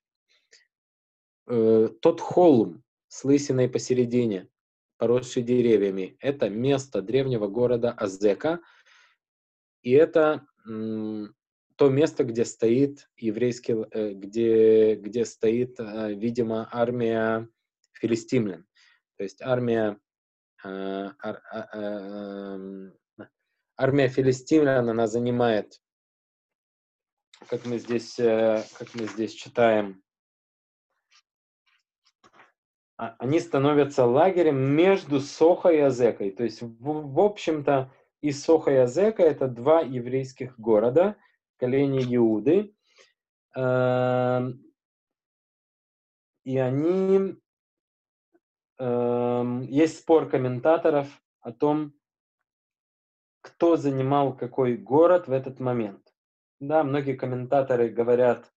[1.47, 4.47] Э, тот холм с лысиной посередине,
[4.97, 8.59] поросший деревьями, это место древнего города Азека.
[9.81, 10.45] И это
[11.81, 17.49] то место, где стоит еврейский, э, где, где стоит, э, видимо, армия
[17.93, 18.67] филистимлян.
[19.17, 19.97] То есть армия,
[20.63, 21.09] э,
[21.73, 22.93] эм,
[23.77, 25.81] армия филистимлян, она занимает,
[27.47, 30.03] как мы здесь, как мы здесь читаем,
[32.95, 36.29] а, они становятся лагерем между Сохо и Азекой.
[36.29, 41.15] То есть, в, в общем-то, и Сохо и Азека— это два еврейских города—
[41.61, 42.73] колене Иуды.
[43.55, 44.63] Эм,
[46.43, 47.35] и они...
[48.79, 51.07] Эм, есть спор комментаторов
[51.41, 51.93] о том,
[53.41, 56.01] кто занимал какой город в этот момент.
[56.59, 58.51] Да, многие комментаторы говорят,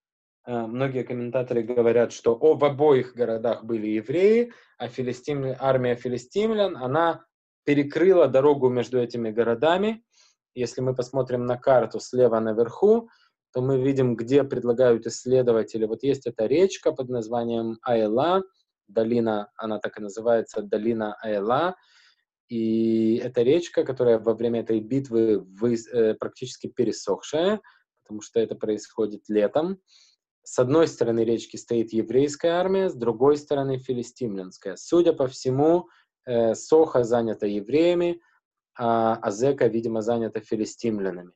[0.46, 6.76] э, многие комментаторы говорят, что о, в обоих городах были евреи, а филистим, армия филистимлян,
[6.76, 7.26] она
[7.64, 10.03] перекрыла дорогу между этими городами.
[10.54, 13.08] Если мы посмотрим на карту слева наверху,
[13.52, 15.86] то мы видим, где предлагают исследователи.
[15.86, 18.42] Вот есть эта речка под названием Айла,
[18.88, 21.76] долина, она так и называется, долина Айла,
[22.48, 27.60] и это речка, которая во время этой битвы вы, э, практически пересохшая,
[28.02, 29.78] потому что это происходит летом.
[30.42, 34.76] С одной стороны речки стоит еврейская армия, с другой стороны филистимлянская.
[34.76, 35.88] Судя по всему,
[36.26, 38.20] э, Соха занята евреями,
[38.76, 41.32] а Азека, видимо, занята филистимлянами.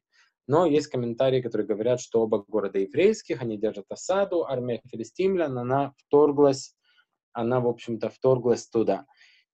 [0.48, 5.92] Но есть комментарии, которые говорят, что оба города еврейских, они держат осаду, армия филистимлян, она
[5.98, 6.74] вторглась,
[7.32, 9.04] она, в общем-то, вторглась туда.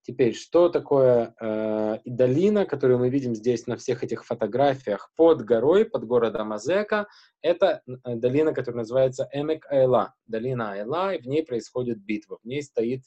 [0.06, 5.86] Теперь, что такое э, долина, которую мы видим здесь на всех этих фотографиях под горой,
[5.86, 7.08] под городом Азека?
[7.40, 12.46] Это э, долина, которая называется Эмек Айла, долина Айла, и в ней происходит битва, в
[12.46, 13.02] ней стоит,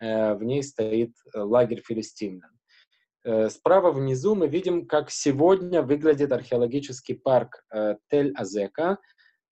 [0.00, 2.50] э, в ней стоит э, лагерь филистимлян.
[3.24, 8.98] Э, справа внизу мы видим, как сегодня выглядит археологический парк э, Тель-Азека.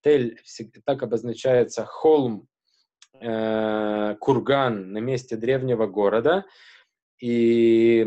[0.03, 0.37] Тель
[0.85, 2.47] так обозначается холм,
[3.19, 6.45] э, курган на месте древнего города.
[7.19, 8.05] И,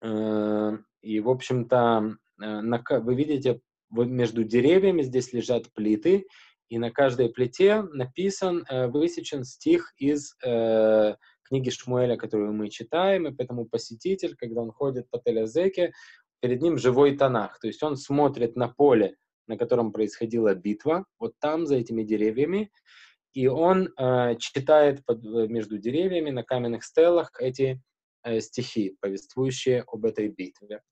[0.00, 3.60] и в общем-то, вы видите,
[3.90, 6.28] между деревьями здесь лежат плиты,
[6.68, 10.36] и на каждой плите написан, высечен стих из
[11.50, 15.92] книги Шмуэля, которую мы читаем, и поэтому посетитель, когда он ходит по Телязеке,
[16.40, 19.16] перед ним живой Танах, то есть он смотрит на поле,
[19.48, 22.70] на котором происходила битва, вот там, за этими деревьями,
[23.34, 27.82] и он э, читает под, между деревьями на каменных стелах эти
[28.22, 30.82] э, стихи, повествующие об этой битве.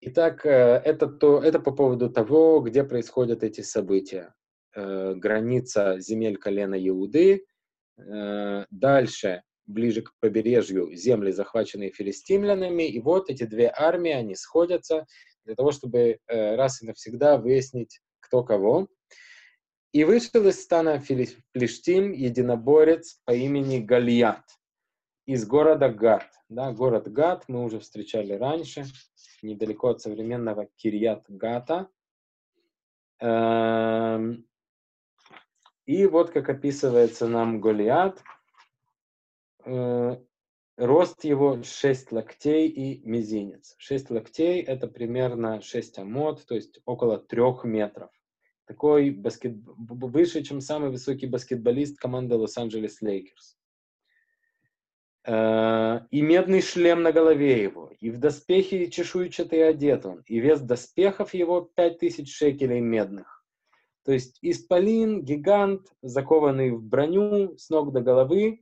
[0.00, 0.50] Итак, э,
[0.84, 4.34] это, то, это по поводу того, где происходят эти события.
[4.74, 7.55] Э, граница земель колена Иуды, Э,
[7.96, 15.06] дальше, ближе к побережью, земли, захваченные филистимлянами, и вот эти две армии, они сходятся
[15.44, 18.88] для того, чтобы э, раз и навсегда выяснить, кто кого.
[19.92, 24.42] И вышел из стана Филиштим единоборец по имени Галият
[25.24, 26.28] из города Гат.
[26.48, 28.84] Да, город Гат мы уже встречали раньше,
[29.42, 31.88] недалеко от современного Кирьят Гата.
[33.20, 34.46] Эм,
[35.86, 38.22] и вот как описывается нам Голиат,
[39.64, 40.16] э,
[40.76, 43.74] рост его 6 локтей и мизинец.
[43.78, 48.10] 6 локтей— это примерно 6 אמות, то есть около 3 метров.
[48.66, 49.54] Такой баскет...
[49.64, 53.56] выше, чем самый высокий баскетболист команды Лос-Анджелес Лейкерс.
[55.24, 60.60] Э, и медный шлем на голове его, и в доспехи чешуйчатый одет он, и вес
[60.60, 63.35] доспехов его 5000 шекелей медных.
[64.06, 68.60] То есть исполин, гигант, закованный в броню с ног до головы,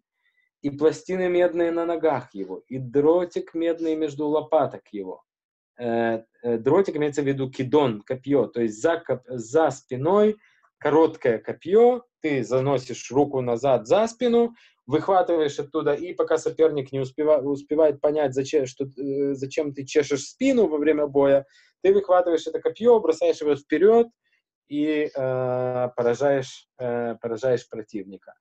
[0.62, 5.22] и пластины медные на ногах его, и дротик медный между лопаток его.
[5.78, 10.36] Э, э, дротик имеется в виду кидон, копье, то есть за, за спиной
[10.78, 14.54] короткое копье, ты заносишь руку назад за спину,
[14.86, 20.24] выхватываешь оттуда, и пока соперник не успевает, успевает понять, зачем, что, э, зачем ты чешешь
[20.24, 21.44] спину во время боя,
[21.82, 24.06] ты выхватываешь это копье, бросаешь его вперед,
[24.68, 28.34] и э, поражаешь, э, поражаешь противника.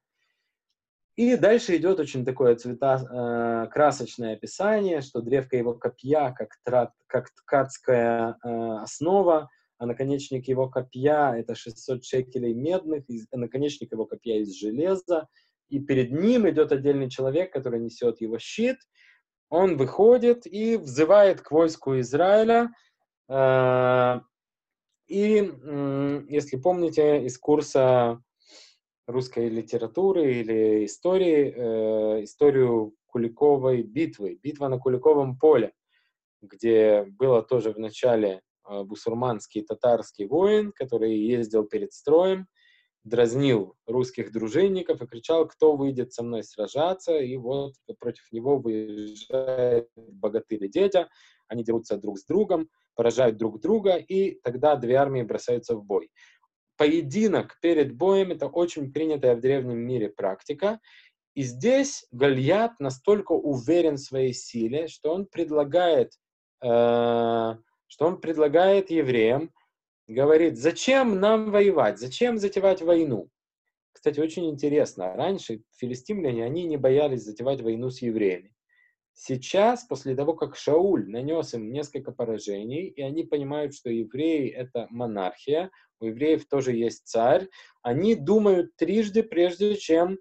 [1.16, 6.92] И дальше идет очень такое цвета, э, красочное описание, что древко его копья, как, трат,
[7.06, 14.06] как ткацкая э, основа, а наконечник его копья— это 600 шекелей медных, и наконечник его
[14.06, 15.28] копья из железа,
[15.70, 18.78] и перед ним идет отдельный человек, который несет его щит,
[19.50, 22.72] он выходит и взывает к войску Израиля,
[23.30, 24.20] э,
[25.08, 25.52] и,
[26.30, 28.22] если помните, из курса
[29.08, 35.74] русской литературы или истории, э, историю Куликовой битвы, битва на Куликовом поле,
[36.42, 42.48] где было тоже в начале э, бусурманский татарский воин, который ездил перед строем,
[43.04, 49.90] дразнил русских дружинников и кричал, кто выйдет со мной сражаться, и вот против него выезжает
[49.96, 50.92] богатырь и
[51.50, 56.10] они дерутся друг с другом, поражают друг друга, и тогда две армии бросаются в бой.
[56.78, 60.80] Поединок перед боем— это очень принятая в древнем мире практика,
[61.36, 66.14] и здесь Гольят настолько уверен в своей силе, что он предлагает,
[66.62, 69.52] э, что он предлагает евреям,
[70.08, 73.30] говорит, зачем нам воевать, зачем затевать войну?
[73.94, 78.53] Кстати, очень интересно, раньше филистимляне, они не боялись затевать войну с евреями.
[79.14, 84.88] Сейчас, после того, как Шауль нанес им несколько поражений, и они понимают, что евреи— это
[84.90, 87.48] монархия, у евреев тоже есть царь,
[87.84, 90.18] они думают трижды, прежде чем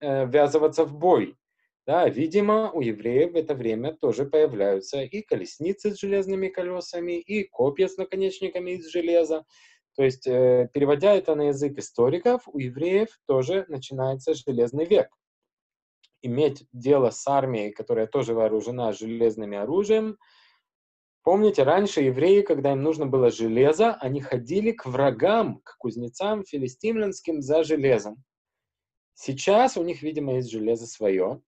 [0.00, 1.36] э, ввязываться в бой.
[1.86, 7.44] Да, видимо, у евреев в это время тоже появляются и колесницы с железными колесами, и
[7.44, 9.44] копья с наконечниками из железа.
[9.96, 15.08] То есть, э, переводя это на язык историков, у евреев тоже начинается железный век.
[16.22, 20.16] Иметь дело с армией, которая тоже вооружена железным оружием.
[21.22, 27.42] Помните, раньше евреи, когда им нужно было железо, они ходили к врагам, к кузнецам филистимлянским
[27.42, 28.22] за железом.
[29.14, 31.40] Сейчас у них, видимо, есть железо свое.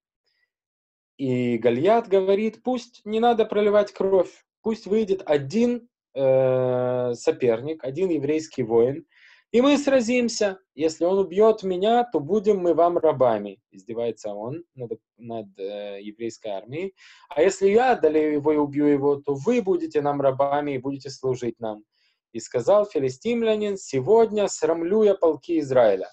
[1.17, 8.63] И Гальят говорит, пусть не надо проливать кровь, пусть выйдет один э, соперник, один еврейский
[8.63, 9.05] воин,
[9.51, 10.59] и мы сразимся.
[10.75, 13.61] Если он убьет меня, то будем мы вам рабами.
[13.71, 16.95] Издевается он над, над э, еврейской армией.
[17.31, 21.09] А если я одолею его и убью его, то вы будете нам рабами и будете
[21.09, 21.85] служить нам.
[22.33, 26.09] И сказал филистимлянин, сегодня срамлю я полки Израиля.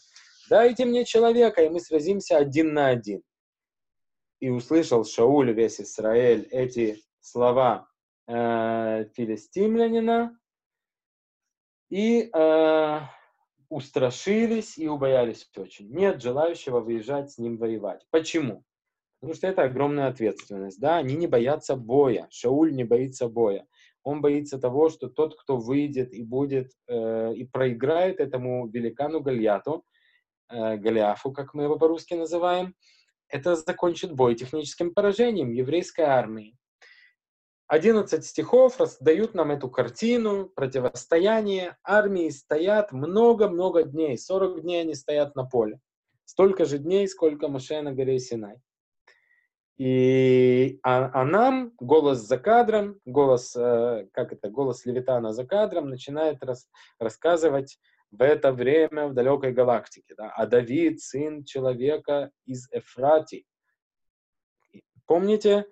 [0.50, 3.22] Дайте мне человека, и мы сразимся один на один.
[4.40, 7.88] И услышал Шауль весь Израиль эти слова
[8.28, 10.38] э, филистимлянина,
[11.90, 13.00] и э,
[13.70, 15.90] устрашились и убоялись очень.
[15.90, 18.06] Нет желающего выезжать с ним воевать.
[18.12, 18.64] Почему?
[19.20, 20.80] Потому что это огромная ответственность.
[20.80, 20.98] Да?
[20.98, 22.28] Они не боятся боя.
[22.30, 23.66] Шауль не боится боя.
[24.04, 29.84] Он боится того, что тот, кто выйдет и будет э, и проиграет этому великану Гальяту,
[30.50, 32.76] э, Голиафу, как мы его по-русски называем,
[33.30, 36.56] это закончит бой техническим поражением еврейской армии.
[37.68, 41.78] 11 стихов дают нам эту картину, противостояние.
[41.84, 44.18] Армии стоят много-много дней.
[44.18, 45.80] 40 дней они стоят на поле.
[46.26, 48.58] Столько же дней, сколько Моше на горе Синай.
[49.78, 55.90] И, а, а нам голос за кадром, голос, э, как это, голос Левитана за кадром
[55.90, 57.78] начинает рас, рассказывать
[58.10, 60.16] в это время в далекой галактике.
[60.16, 60.30] Да?
[60.30, 63.46] А Давид, сын человека из Эфрати.
[65.06, 65.66] Помните,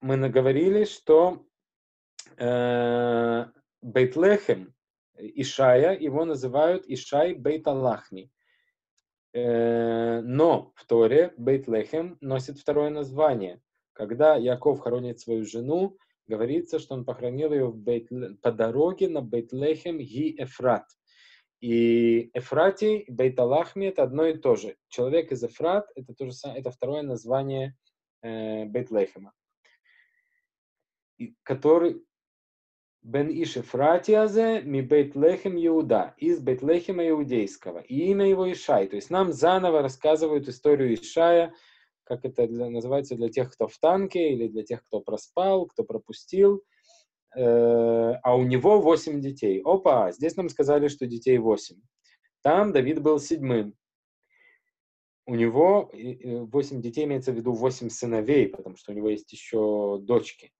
[0.00, 1.44] мы наговорили, что
[2.36, 3.44] э,
[3.82, 4.74] Бейтлехем,
[5.16, 8.30] Ишая, его называют Ишай Бейталахми.
[9.32, 13.60] Э, но в Торе Бейтлехем носит второе название.
[13.92, 18.08] Когда Яков хоронит свою жену, говорится, что он похоронил ее в Бейт...
[18.40, 20.86] по дороге на Бейтлехем Ги Эфрат.
[21.60, 24.76] И Эфрати и Бейталахми это одно и то же.
[24.88, 27.76] Человек из Эфрат это, то же самое, это второе название
[28.22, 29.34] э, Бейтлехема
[31.42, 32.02] который
[33.02, 37.78] Бен Иш Эфратиазе ми Бейтлехем Иуда, из Бейтлехема Иудейского.
[37.80, 38.88] И имя его Ишай.
[38.88, 41.54] То есть нам заново рассказывают историю Ишая,
[42.04, 45.82] как это для, называется для тех, кто в танке, или для тех, кто проспал, кто
[45.82, 46.62] пропустил.
[47.34, 49.62] Э, а у него восемь детей.
[49.64, 51.80] Опа, здесь нам сказали, что детей восемь.
[52.42, 53.74] Там Давид был седьмым.
[55.26, 55.90] У него
[56.52, 60.52] восемь детей, имеется в виду восемь сыновей, потому что у него есть еще дочки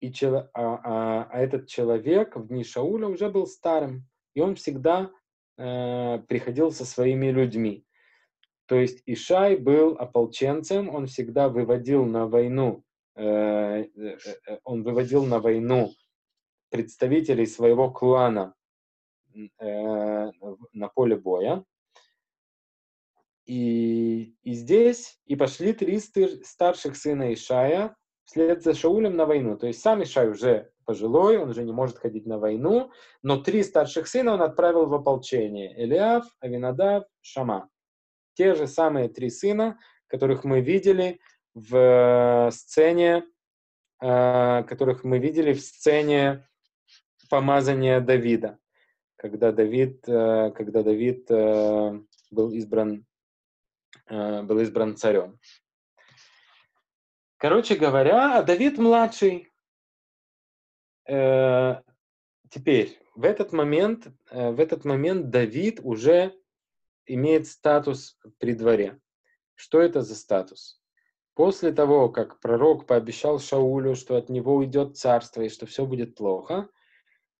[0.00, 5.10] и а, а, а этот человек в дни Шауля уже был старым, и он всегда
[5.58, 7.84] э, приходил со своими людьми.
[8.66, 12.84] То есть Ишай был ополченцем, он всегда выводил на войну,
[13.14, 13.86] э, э,
[14.46, 15.92] э он выводил на войну
[16.70, 18.54] представителей своего клана
[19.34, 20.30] э,
[20.72, 21.64] на поле боя.
[23.44, 29.56] И, и здесь и пошли три старших сына Ишая, вслед за Шаулем на войну.
[29.56, 32.90] То есть сам Ишай уже пожилой, он уже не может ходить на войну,
[33.22, 35.72] но три старших сына он отправил в ополчение.
[35.80, 37.68] Элиав, Авинадав, Шама.
[38.34, 41.20] Те же самые три сына, которых мы видели
[41.54, 43.24] в э, сцене,
[44.02, 46.48] э, которых мы видели в сцене
[47.28, 48.58] помазания Давида,
[49.16, 53.06] когда Давид, э, когда Давид был избран,
[54.08, 55.38] был избран царем.
[57.40, 59.50] Короче говоря, а Давид младший.
[61.08, 61.76] Э,
[62.50, 66.38] теперь, в этот момент, э, в этот момент Давид уже
[67.06, 69.00] имеет статус при дворе.
[69.54, 70.82] Что это за статус?
[71.32, 76.16] После того, как пророк пообещал Шаулю, что от него уйдет царство и что все будет
[76.16, 76.68] плохо,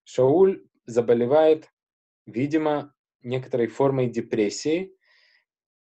[0.04, 1.68] Шауль заболевает,
[2.24, 4.96] видимо, некоторой формой депрессии,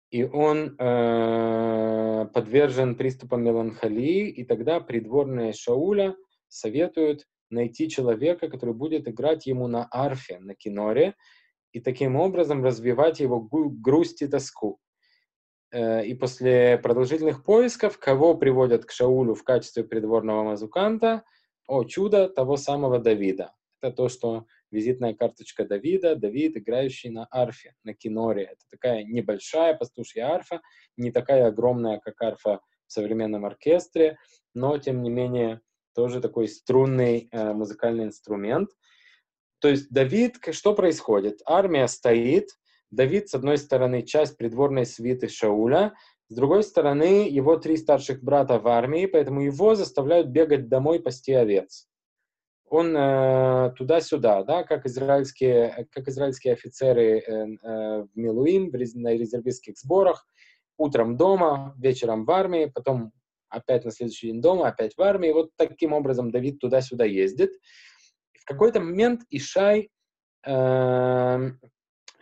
[0.10, 6.16] и он э, подвержен приступам меланхолии, и тогда придворные Шауля
[6.47, 11.16] советуют найти человека, который будет играть ему на арфе, на киноре,
[11.74, 14.80] и таким образом развивать его грусть и тоску.
[15.72, 21.24] Э, и после продолжительных поисков, кого приводят к Шаулю в качестве придворного музыканта?
[21.68, 23.53] О, чудо того самого Давида.
[23.82, 28.43] Это то, что визитная карточка Давида, Давид, играющий на арфе, на киноре.
[28.43, 30.61] Это такая небольшая пастушья арфа,
[30.97, 34.18] не такая огромная, как арфа в современном оркестре,
[34.53, 35.61] но, тем не менее,
[35.95, 38.70] тоже такой струнный э, музыкальный инструмент.
[39.59, 41.41] То есть Давид, что происходит?
[41.45, 42.49] Армия стоит,
[42.91, 45.95] Давид, с одной стороны, часть придворной свиты Шауля,
[46.30, 51.32] с другой стороны, его три старших брата в армии, поэтому его заставляют бегать домой пасти
[51.32, 51.88] овец.
[52.70, 59.13] Он э, туда-сюда, да, как израильские, как израильские офицеры э, э, в Милуим, в, на
[59.13, 60.28] резервистских сборах,
[60.78, 63.13] утром дома, вечером в армии, потом
[63.49, 65.32] опять на следующий день дома, опять в армии.
[65.32, 67.51] Вот таким образом Давид туда-сюда ездит.
[68.34, 69.89] В какой-то момент Ишай
[70.45, 71.51] э,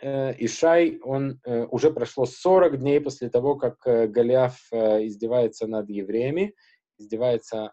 [0.01, 5.89] Э, Ишай, он э, уже прошло 40 дней после того, как э, Голиаф издевается над
[5.89, 6.53] евреями,
[6.97, 7.71] издевается,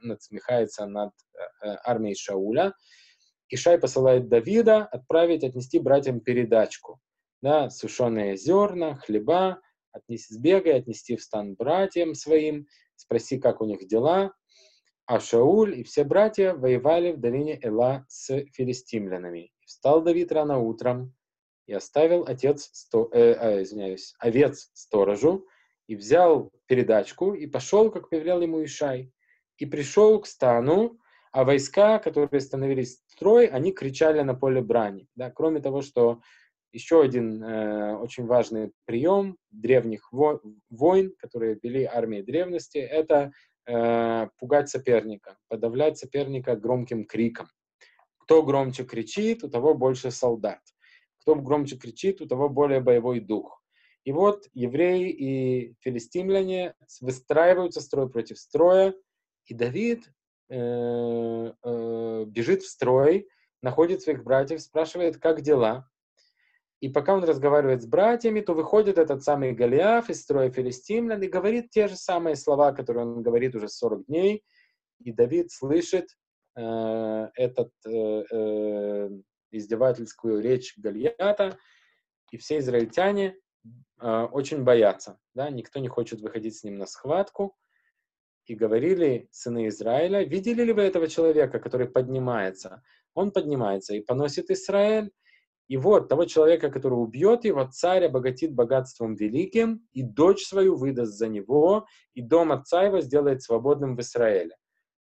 [0.00, 1.12] надсмехается над
[1.60, 2.74] армией Шауля.
[3.50, 7.00] Ишай посылает Давида отправить, отнести братьям передачку.
[7.40, 9.60] Да, сушеные зерна, хлеба,
[9.92, 14.32] отнести, сбегай, отнести в стан братьям своим, спроси, как у них дела.
[15.06, 19.52] А Шауль и все братья воевали в долине Эла с филистимлянами.
[19.64, 21.14] Встал Давид рано утром
[21.66, 25.46] и оставил отец, сто, э, э, извиняюсь, овец сторожу,
[25.88, 29.10] и взял передачку, и пошел, как повелел ему Ишай.
[29.56, 31.00] И пришел к стану,
[31.32, 35.08] а войска, которые становились строй, они кричали на поле брани.
[35.16, 35.30] Да?
[35.30, 36.20] Кроме того, что
[36.72, 43.32] еще один э, очень важный прием древних во войн, которые вели армии древности, это
[43.66, 47.48] э, пугать соперника, подавлять соперника громким криком.
[48.18, 50.60] Кто громче кричит, у того больше солдат.
[51.20, 53.62] Кто громче кричит, у того более боевой дух.
[54.08, 58.94] И вот евреи и филистимляне выстраиваются строй против строя,
[59.44, 60.10] и Давид
[60.48, 63.28] э, э, бежит в строй,
[63.60, 65.86] находит своих братьев, спрашивает, как дела.
[66.80, 71.28] И пока он разговаривает с братьями, то выходит этот самый Голиаф из строя филистимлян и
[71.28, 74.42] говорит те же самые слова, которые он говорит уже 40 дней.
[75.00, 76.08] И Давид слышит,
[76.58, 79.10] Э, этот э, э,
[79.52, 81.56] издевательскую речь Гальята,
[82.32, 83.36] и все израильтяне
[84.00, 87.56] очень боятся, да, никто не хочет выходить с ним на схватку,
[88.46, 92.82] и говорили сыны Израиля, видели ли вы этого человека, который поднимается?
[93.14, 95.10] Он поднимается и поносит Израиль,
[95.68, 101.12] и вот того человека, который убьет его, царь обогатит богатством великим, и дочь свою выдаст
[101.12, 104.56] за него, и дом отца его сделает свободным в Израиле.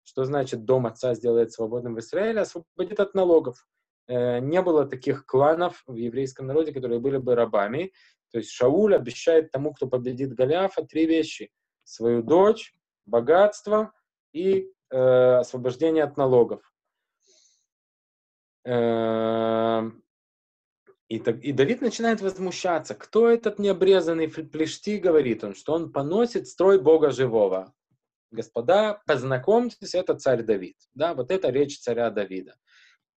[0.03, 2.41] Что значит дом отца сделает свободным в Израиле?
[2.41, 3.67] Освободит от налогов.
[4.07, 7.91] Э, не было таких кланов в еврейском народе, которые были бы рабами.
[8.35, 11.53] То есть Шауль обещает тому, кто победит Голиафа, три вещи.
[11.85, 12.75] Свою дочь,
[13.05, 13.93] богатство
[14.33, 14.97] и э,
[15.37, 16.61] освобождение от налогов.
[18.65, 19.89] Э,
[21.07, 22.93] и, и Давид начинает возмущаться.
[22.93, 27.73] Кто этот необрезанный плешти, говорит он, что он поносит строй Бога живого
[28.31, 30.75] господа, познакомьтесь, это царь Давид.
[30.93, 32.57] Да, вот это речь царя Давида.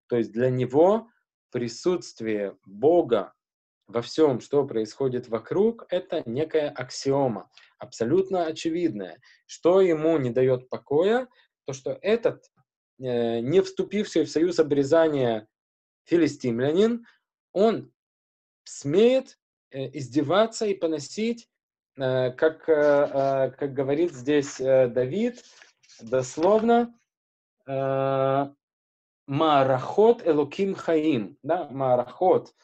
[0.06, 1.08] То есть для него
[1.50, 3.34] присутствие Бога
[3.88, 9.20] во всем, что происходит вокруг, это некая аксиома, абсолютно очевидная.
[9.46, 11.26] Что ему не дает покоя,
[11.64, 12.44] то что этот,
[13.00, 15.48] э, не вступивший в союз обрезания
[16.04, 17.04] филистимлянин,
[17.52, 17.90] он
[18.64, 19.38] смеет
[19.70, 21.48] э, издеваться и поносить
[21.98, 25.42] Э, как, э, э, как говорит здесь Давид,
[26.00, 26.94] дословно,
[29.26, 32.54] Маарахот Элоким Хаим, да, Маарахот,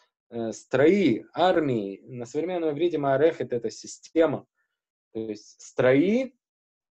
[0.52, 4.46] строи, армии, на современном иврите Маарехет это система,
[5.12, 6.34] то есть строи,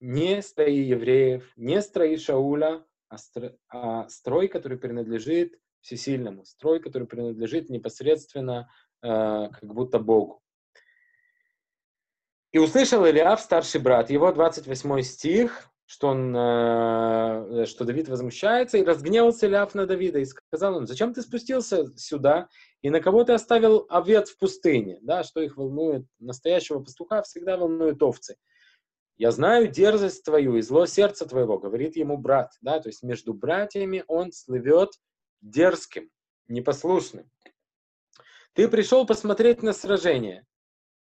[0.00, 7.06] не строи евреев, не строи Шауля, а, стро, а строй, который принадлежит всесильному, строй, который
[7.06, 8.68] принадлежит непосредственно
[9.00, 10.42] как будто Богу.
[12.50, 18.84] И услышал Илиав, старший брат, его 28 стих, что, он, э, что Давид возмущается, и
[18.84, 22.48] разгневался Илиав на Давида, и сказал он, зачем ты спустился сюда,
[22.82, 27.56] и на кого ты оставил овец в пустыне, да, что их волнует, настоящего пастуха всегда
[27.56, 28.36] волнует овцы.
[29.16, 33.32] Я знаю дерзость твою и зло сердца твоего, говорит ему брат, да, то есть между
[33.32, 34.90] братьями он слывет
[35.40, 36.10] дерзким,
[36.48, 37.30] непослушным.
[38.52, 40.44] Ты пришел посмотреть на сражение,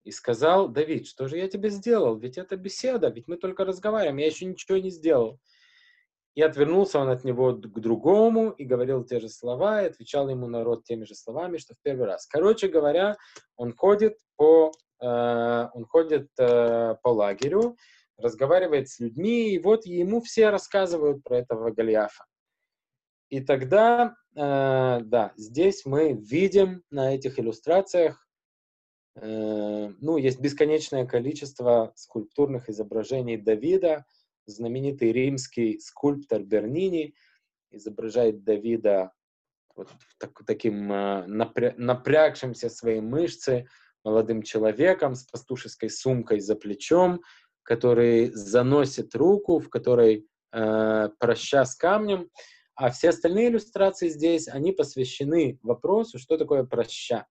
[0.08, 2.16] и сказал, Давид, что же я тебе сделал?
[2.16, 5.38] Ведь это беседа, ведь мы только разговариваем, я еще ничего не сделал.
[6.34, 10.48] И отвернулся он от него к другому и говорил те же слова, и отвечал ему
[10.48, 12.26] народ теми же словами, что в первый раз.
[12.26, 13.18] Короче говоря,
[13.58, 17.76] он ходит по э, он ходит э, по лагерю,
[18.18, 22.24] разговаривает с людьми, и вот ему все рассказывают про этого Голиафа.
[23.30, 28.27] И тогда, э, да, здесь мы видим на этих иллюстрациях,
[29.22, 34.06] ну, есть бесконечное количество скульптурных изображений Давида,
[34.46, 37.16] знаменитый римский скульптор Бернини
[37.72, 39.12] изображает Давида
[39.76, 43.68] вот так, таким э, напря, напрягшимся своей мышцы
[44.04, 47.22] молодым человеком с пастушеской сумкой за плечом,
[47.64, 52.30] который заносит руку, в которой э, проща с камнем,
[52.76, 57.28] а все остальные иллюстрации здесь, они посвящены вопросу, что такое проща.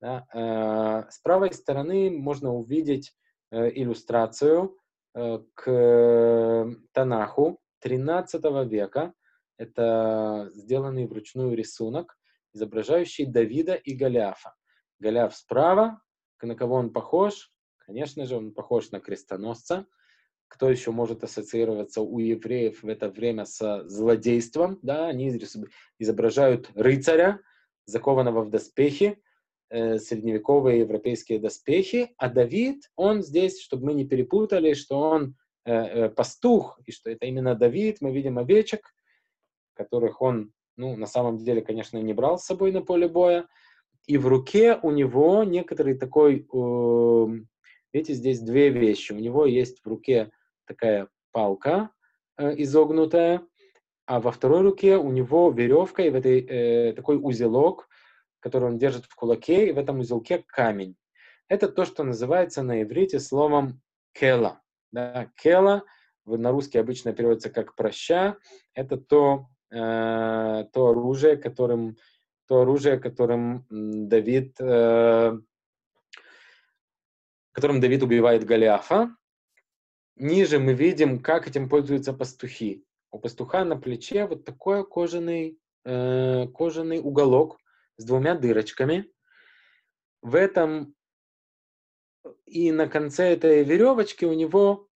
[0.00, 0.26] Да?
[0.32, 3.14] Э, с правой стороны можно увидеть
[3.50, 4.76] э, иллюстрацию
[5.14, 9.12] э, к Танаху 13 века.
[9.56, 12.16] Это сделанный вручную рисунок,
[12.52, 14.54] изображающий Давида и Голиафа.
[15.00, 16.00] Голиаф справа,
[16.42, 17.52] на кого он похож?
[17.78, 19.86] Конечно же, он похож на крестоносца.
[20.46, 24.78] Кто еще может ассоциироваться у евреев в это время с злодейством?
[24.82, 25.36] Да, они
[25.98, 27.40] изображают рыцаря,
[27.84, 29.20] закованного в доспехи,
[29.70, 36.08] средневековые европейские доспехи, а Давид, он здесь, чтобы мы не перепутали, что он э, э,
[36.08, 38.94] пастух, и что это именно Давид, мы видим овечек,
[39.74, 43.46] которых он, ну, на самом деле, конечно, не брал с собой на поле боя,
[44.06, 47.26] и в руке у него некоторый такой э,
[47.92, 49.12] Видите, здесь две вещи.
[49.12, 50.30] У него есть в руке
[50.66, 51.90] такая палка
[52.36, 53.42] э, изогнутая,
[54.06, 57.87] а во второй руке у него веревка и в этой, э, такой узелок,
[58.40, 60.96] который он держит в кулаке, и в этом узелке камень.
[61.48, 63.80] Это то, что называется на иврите словом
[64.12, 64.60] кела.
[64.92, 65.82] Да, кела
[66.36, 68.36] на русский обычно переводится как проща.
[68.74, 71.96] Это то, э, то оружие, которым,
[72.46, 75.38] то оружие, которым Давид э,
[77.52, 79.16] которым Давид убивает Голиафа.
[80.16, 82.84] Ниже мы видим, как этим пользуются пастухи.
[83.10, 87.58] У пастуха на плече вот такой кожаный, э, кожаный уголок
[87.98, 89.12] с двумя дырочками.
[90.22, 90.94] В этом
[92.46, 94.88] и на конце этой веревочки у него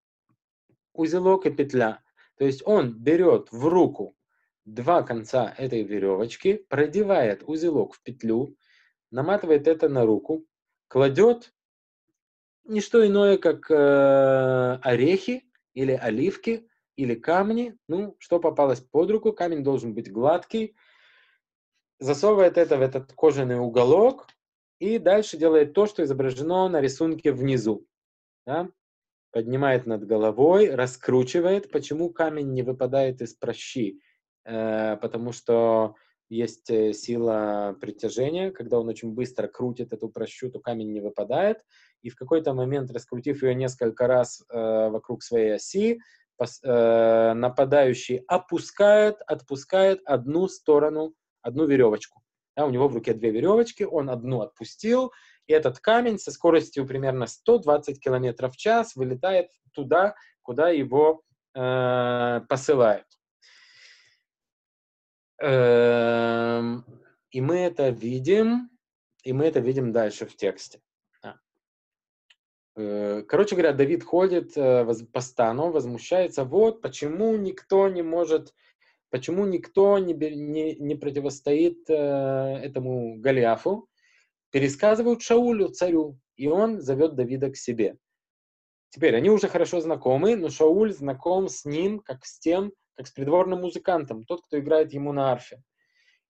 [0.93, 2.03] узелок и петля.
[2.37, 4.17] То есть он берет в руку
[4.65, 8.57] два конца этой веревочки, продевает узелок в петлю,
[9.11, 10.47] наматывает это на руку,
[10.89, 11.53] кладет
[12.65, 15.45] не что иное, как э, орехи
[15.75, 20.77] или оливки или камни, ну, что попалось под руку, камень должен быть гладкий,
[22.01, 24.27] засовывает это в этот кожаный уголок
[24.79, 27.87] и дальше делает то, что изображено на рисунке внизу.
[28.47, 28.69] Да?
[29.31, 31.71] Поднимает над головой, раскручивает.
[31.71, 34.01] Почему камень не выпадает из прощи?
[34.45, 35.95] Э, потому что
[36.31, 41.59] есть э, сила притяжения, когда он очень быстро крутит эту прощу, то камень не выпадает,
[42.03, 46.01] и в какой-то момент, раскрутив ее несколько раз э, вокруг своей оси,
[46.37, 52.23] пос, э, нападающий опускает, отпускает одну сторону, одну веревочку.
[52.57, 55.13] Да, у него в руке две веревочки, он одну отпустил,
[55.47, 61.23] и этот камень со скоростью примерно 120 км в час вылетает туда, куда его
[61.55, 63.07] э, посылают.
[65.41, 66.85] Эм,
[67.31, 68.71] и мы это видим,
[69.23, 70.81] и мы это видим дальше в тексте.
[72.77, 78.55] Э, короче говоря, Давид ходит э, по стану, возмущается, вот почему никто не может,
[79.11, 83.89] почему никто не, не, не противостоит э, этому Голиафу,
[84.51, 87.97] пересказывают Шаулю, царю, и он зовет Давида к себе.
[88.91, 93.13] Теперь, они уже хорошо знакомы, но Шауль знаком с ним, как с тем, как с
[93.13, 95.63] придворным музыкантом, тот, кто играет ему на арфе.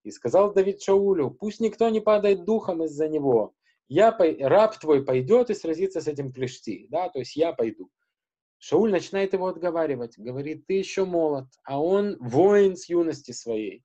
[0.03, 3.55] И сказал Давид Шаулю, пусть никто не падает духом из-за него.
[3.89, 7.91] Я, раб твой пойдет и сразится с этим плешти, да, то есть я пойду.
[8.61, 13.83] Шауль начинает его отговаривать, говорит, ты еще молод, а он воин с юности своей.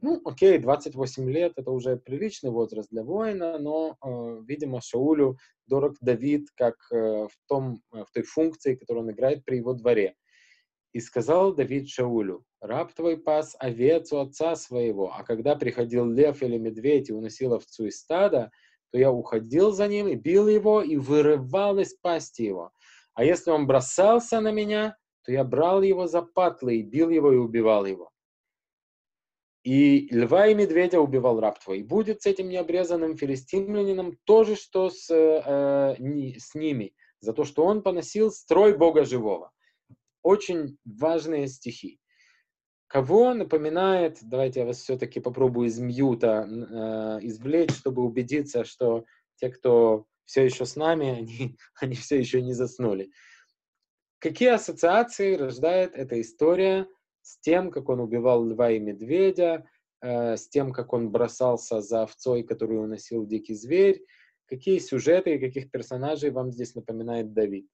[0.00, 5.94] Ну, окей, 28 лет– это уже приличный возраст для воина, но, э, видимо, Шаулю дорог
[6.00, 10.16] Давид как э, в, том, э, в той функции, которую он играет при его дворе.
[10.92, 16.42] И сказал Давид Шаулю, раб твой пас овец у отца своего, а когда приходил лев
[16.42, 18.50] или медведь и уносил овцу из стада,
[18.90, 22.72] то я уходил за ним и бил его, и вырывал из пасти его.
[23.16, 27.32] А если он бросался на меня, то я брал его за патлы и бил его
[27.32, 28.12] и убивал его.
[29.64, 31.80] И льва и медведя убивал раб твой.
[31.80, 37.32] И будет с этим необрезанным филистимлянином то же, что с, э, не, с ними, за
[37.32, 39.50] то, что он поносил строй Бога живого
[40.26, 42.00] очень важные стихи.
[42.88, 49.04] Кого напоминает, давайте я вас все-таки попробую из мьюта э, извлечь, чтобы убедиться, что
[49.36, 53.10] те, кто все еще с нами, они, они все еще не заснули.
[54.18, 56.86] Какие ассоциации рождает эта история
[57.22, 59.66] с тем, как он убивал льва и медведя,
[60.02, 64.04] э, с тем, как он бросался за овцой, которую уносил дикий зверь?
[64.46, 67.68] Какие сюжеты и каких персонажей вам здесь напоминает Давид?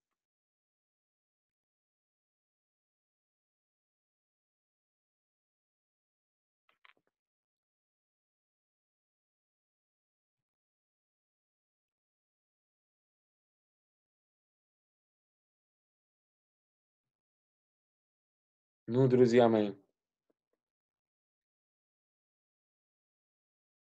[18.94, 19.72] Ну, друзья мои,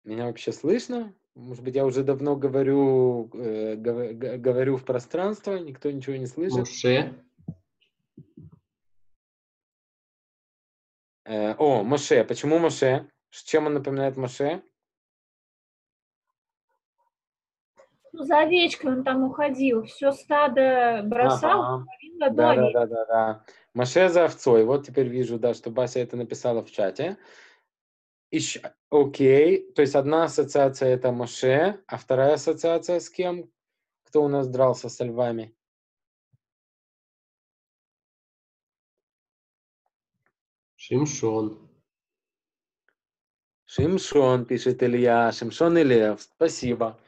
[0.04, 1.14] меня вообще слышно?
[1.34, 6.58] Может быть, я уже давно говорю, э, говорю в пространство, никто ничего не слышит?
[6.58, 7.24] Моше.
[11.24, 12.22] Э, о, Моше.
[12.22, 13.08] Почему Моше?
[13.30, 14.62] Чем он напоминает Моше?
[18.12, 21.86] Ну, за овечкой он там уходил, все стадо бросал, ага.
[22.30, 23.44] да, да, да, да, да.
[23.74, 24.64] Моше за овцой.
[24.64, 27.16] Вот теперь вижу, да, что Бася это написала в чате.
[28.30, 28.58] Ищ...
[28.90, 33.50] Окей, то есть одна ассоциация это Моше, а вторая ассоциация с кем?
[34.04, 35.54] Кто у нас дрался со львами?
[40.76, 41.70] Шимшон.
[43.64, 45.32] Шимшон, пишет Илья.
[45.32, 46.20] Шимшон и Лев.
[46.20, 47.00] Спасибо.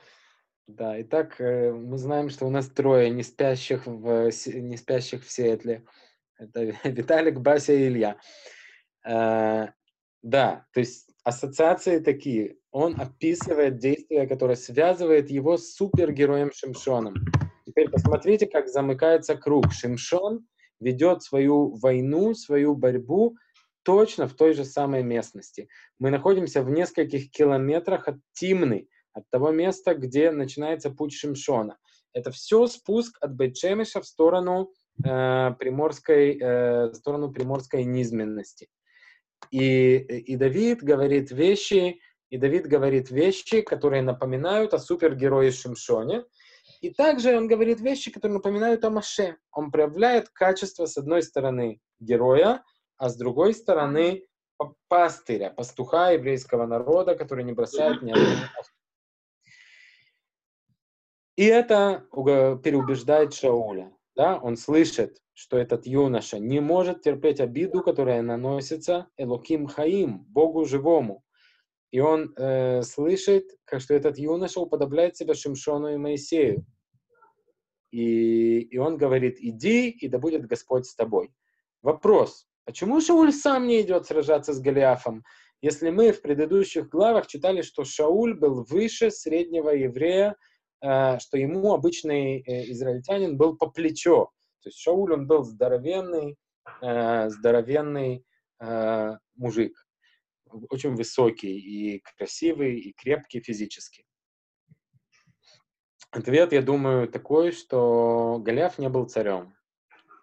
[0.67, 5.31] Да, итак, э, мы знаем, что у нас трое не спящих в, не спящих в
[5.31, 5.85] Сиэтле.
[6.39, 8.18] Это Виталик, Бася и Илья.
[9.07, 9.68] Э,
[10.22, 12.57] да, то есть ассоциации такие.
[12.70, 17.14] Он описывает действие, которое связывает его с супергероем Шимшоном.
[17.66, 19.72] Теперь посмотрите, как замыкается круг.
[19.72, 20.47] Шимшон
[20.80, 23.37] ведет свою войну, свою борьбу
[23.85, 25.68] точно в той же самой местности.
[25.99, 31.78] Мы находимся в нескольких километрах от Тимны, от того места, где начинается путь Шимшона.
[32.12, 34.72] Это все спуск от Бетшемиша в сторону
[35.03, 38.69] э, приморской, э, сторону приморской низменности.
[39.51, 46.25] И, и Давид говорит вещи, и Давид говорит вещи, которые напоминают о супергерое Шимшоне.
[46.81, 49.37] И также он говорит вещи, которые напоминают о Маше.
[49.53, 52.63] Он проявляет качество, с одной стороны, героя,
[52.97, 54.27] а с другой стороны,
[54.89, 58.49] пастыря, пастуха еврейского народа, который не бросает ни одной
[61.37, 63.93] и это переубеждает Шауля.
[64.17, 64.39] Да?
[64.39, 71.25] Он слышит, что этот юноша не может терпеть обиду, которая наносится Элоким Хаим, Богу живому.
[71.91, 76.67] И он э, слышит, как, что этот юноша уподобляет себя Шимшону и Моисею.
[77.93, 81.31] И, и он говорит, иди, и да будет Господь с тобой.
[81.83, 85.23] Вопрос, почему Шауль сам не идет сражаться с Голиафом,
[85.62, 90.37] если мы в предыдущих главах читали, что Шауль был выше среднего еврея,
[91.18, 94.30] что ему обычный э, израильтянин был по плечо.
[94.62, 96.37] То есть Шауль, он был здоровенный,
[96.80, 98.24] э, здоровенный
[99.35, 99.76] мужик,
[100.70, 104.07] очень высокий и красивый, и крепкий физически.
[106.11, 109.55] Ответ, я думаю, такой, что Голиаф не был царем.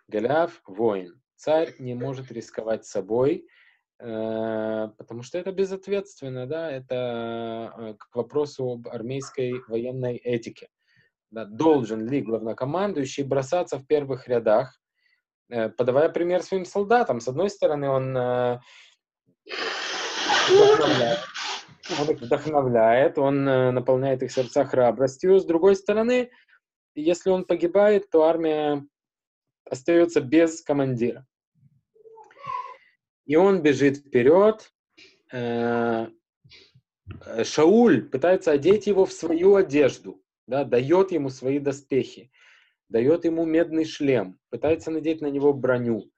[0.07, 1.21] Голиаф– воин.
[1.35, 3.60] Царь не может рисковать собой, Э,
[4.01, 10.69] потому что это безответственно, да, это э, к вопросу об армейской военной этике.
[11.29, 14.81] Да, должен ли главнокомандующий бросаться в первых рядах,
[15.49, 17.19] э, подавая пример своим солдатам?
[17.19, 18.59] С одной стороны, он
[20.49, 21.19] вдохновляет,
[21.99, 25.39] он вдохновляет, он наполняет их сердца храбростью.
[25.39, 26.31] С другой стороны,
[26.95, 28.83] если он погибает, то армия
[29.69, 31.27] остается без командира.
[33.25, 34.71] И он бежит вперед.
[35.31, 36.07] Э,
[37.43, 42.31] Шауль пытается одеть его в свою одежду, да, дает ему свои доспехи,
[42.89, 46.11] дает ему медный шлем, пытается надеть на него броню.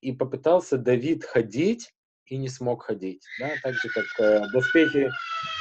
[0.00, 1.92] И попытался Давид ходить,
[2.26, 3.24] и не смог ходить.
[3.40, 3.50] Да?
[3.62, 5.10] Так же, как э, доспехи,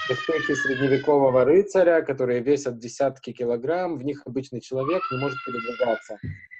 [0.09, 6.17] доспехи средневекового рыцаря, которые весят десятки килограмм, в них обычный человек не может передвигаться.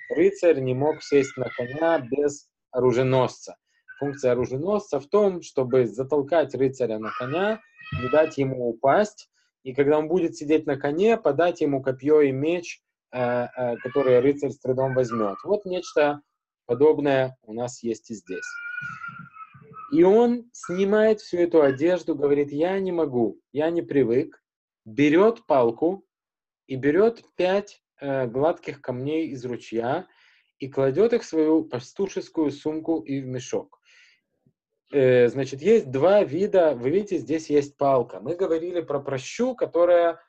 [0.10, 3.58] Рыцарь не мог сесть на коня без оруженосца
[3.98, 7.62] функция оруженосца в том, чтобы затолкать рыцаря на коня,
[8.02, 9.30] не дать ему упасть,
[9.64, 12.82] и когда он будет сидеть на коне, подать ему копье и меч,
[13.12, 15.38] э, э, которые рыцарь с трудом возьмет.
[15.44, 16.22] Вот нечто
[16.66, 18.48] подобное у нас есть и здесь.
[19.92, 24.44] И он снимает всю эту одежду, говорит, я не могу, я не привык,
[24.86, 26.06] берет палку
[26.68, 30.08] и берет пять э, гладких камней из ручья
[30.60, 33.77] и кладет их в свою пастушескую сумку и в мешок.
[34.92, 38.20] Э, значит, есть два вида, вы видите, здесь есть палка.
[38.20, 40.20] Мы говорили про прощу, которая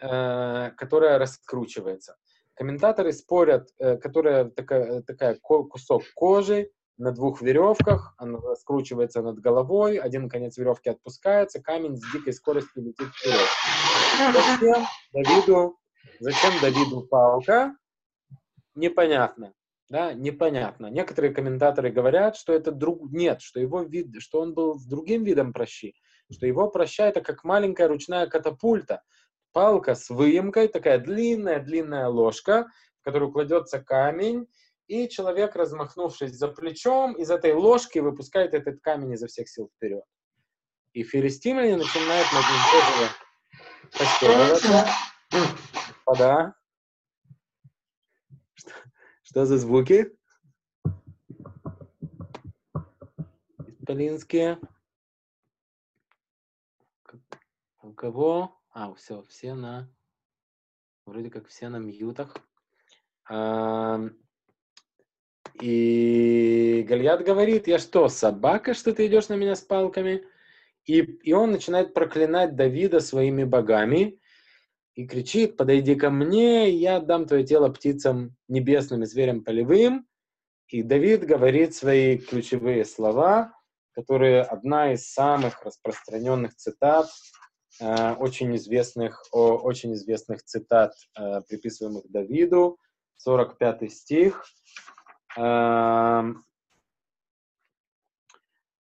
[0.00, 2.16] э, которая раскручивается.
[2.54, 9.98] Комментаторы спорят, э, которая такая, такая кусок кожи на двух веревках, она раскручивается над головой,
[9.98, 13.48] один конец веревки отпускается, камень с дикой скоростью летит вперед.
[14.32, 15.78] Зачем Давиду,
[16.20, 17.76] зачем Давиду палка?
[18.74, 19.52] Непонятно.
[19.88, 20.86] Да, непонятно.
[20.86, 23.10] Некоторые комментаторы говорят, что это друг...
[23.12, 25.94] Нет, что его вид, что он был с другим видом прощи,
[26.30, 29.02] что его проща это как маленькая ручная катапульта.
[29.52, 32.66] Палка с выемкой, такая длинная-длинная ложка,
[33.00, 34.48] в которую кладется камень,
[34.88, 40.04] и человек, размахнувшись за плечом, из этой ложки выпускает этот камень изо всех сил вперед.
[40.92, 43.10] И филистимляне начинают над ним тоже
[43.98, 44.86] постебываться.
[46.04, 46.54] Вода.
[49.28, 50.16] Что, за звуки?
[53.66, 54.60] Исполинские.
[57.82, 58.56] У кого?
[58.70, 59.92] А, все, все на...
[61.06, 62.36] Вроде как все на мьютах.
[65.60, 70.24] И Гальят говорит, я что, собака, что ты идешь на меня с палками?
[70.84, 74.20] И, и он начинает проклинать Давида своими богами
[74.96, 80.06] и кричит, подойди ко мне, я отдам твое тело птицам небесным и зверям полевым.
[80.68, 83.52] И Давид говорит свои ключевые слова,
[83.92, 87.08] которые одна из самых распространенных цитат,
[87.78, 92.78] э, очень известных, о, очень известных цитат, э, приписываемых Давиду,
[93.16, 94.44] 45 стих.
[95.36, 96.42] Эм,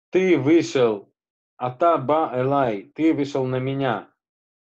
[0.10, 1.14] ты вышел,
[1.56, 4.11] Атаба Элай, ты вышел на меня,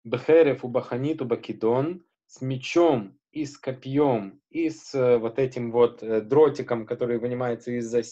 [0.08, 6.02] Бехерев у Баханиту Бакидон, с мечом и с копьем, и с э, вот этим вот
[6.02, 8.02] э, дротиком, который вынимается из-за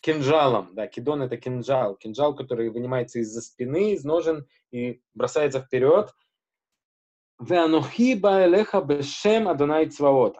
[0.00, 6.10] кинжалом, да, кидон это кинжал, кинжал, который вынимается из-за спины, из ножен и бросается вперед.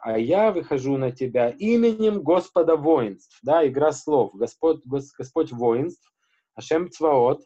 [0.02, 3.38] А я выхожу на тебя именем Господа воинств.
[3.42, 4.34] Да, игра слов.
[4.34, 6.12] Господь, Гос, Господь воинств.
[6.54, 7.42] Ашем Цваот.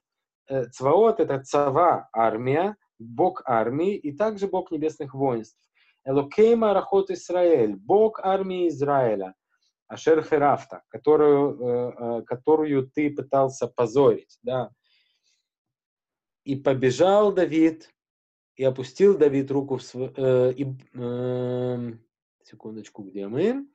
[0.48, 5.58] Э, Цваот— это цава, армия, Бог армии и также Бог небесных воинств.
[6.04, 9.34] Элокей Марахот Израиль, Бог армии Израиля.
[9.86, 14.38] Ашер Херафта, которую, э, э, которую ты пытался позорить.
[14.42, 14.70] Да.
[16.44, 17.90] И побежал Давид
[18.56, 20.12] и опустил Давид руку в свой...
[20.16, 20.52] Э,
[20.94, 21.92] э,
[22.44, 23.66] секундочку, где мы?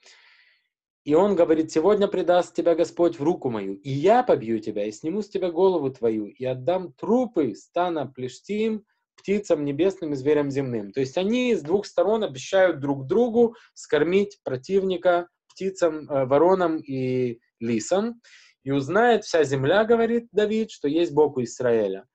[1.03, 4.91] И он говорит, сегодня предаст тебя Господь в руку мою, и я побью тебя, и
[4.91, 8.85] сниму с тебя голову твою, и отдам трупы стана плештим
[9.19, 10.91] птицам небесным и зверям земным.
[10.91, 17.39] То есть они с двух сторон обещают друг другу скормить противника птицам, э, воронам и
[17.59, 18.21] лисам.
[18.63, 22.05] И узнает вся земля, говорит Давид, что есть Бог у Израиля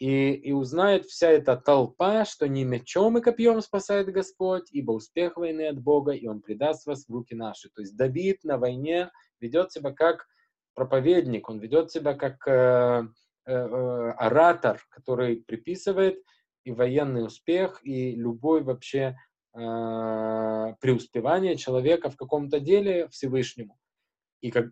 [0.00, 5.36] и, и узнает вся эта толпа, что не мечом и копьем спасает Господь, ибо успех
[5.36, 7.68] войны от Бога, и Он предаст вас в руки наши.
[7.68, 9.10] То есть Давид на войне
[9.40, 10.26] ведет себя как
[10.74, 13.02] проповедник, он ведет себя как э,
[13.52, 16.22] оратор, который приписывает
[16.64, 19.16] и военный успех, и любой вообще
[19.54, 23.78] э, преуспевание человека в каком-то деле Всевышнему.
[24.40, 24.66] И как,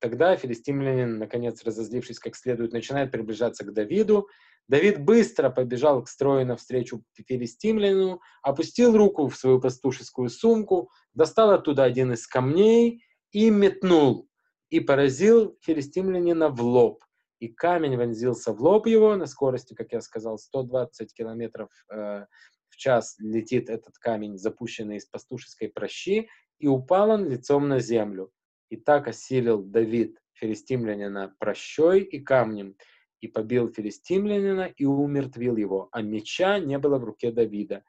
[0.00, 4.28] тогда филистимлянин, наконец разозлившись как следует, начинает приближаться к Давиду.
[4.66, 11.84] Давид быстро побежал к строю навстречу филистимлянину, опустил руку в свою пастушескую сумку, достал оттуда
[11.84, 14.28] один из камней и метнул,
[14.68, 17.02] и поразил филистимлянина в лоб.
[17.40, 22.26] И камень вонзился в лоб его на скорости, как я сказал, 120 километров э,
[22.68, 26.28] в час летит этот камень, запущенный из пастушеской прощи,
[26.58, 28.30] и упал он лицом на землю.
[28.70, 32.76] И так осилил Давид филистимлянина прощой и камнем,
[33.20, 37.82] и побил филистимлянина и умертвил его, а меча не было в руке Давида.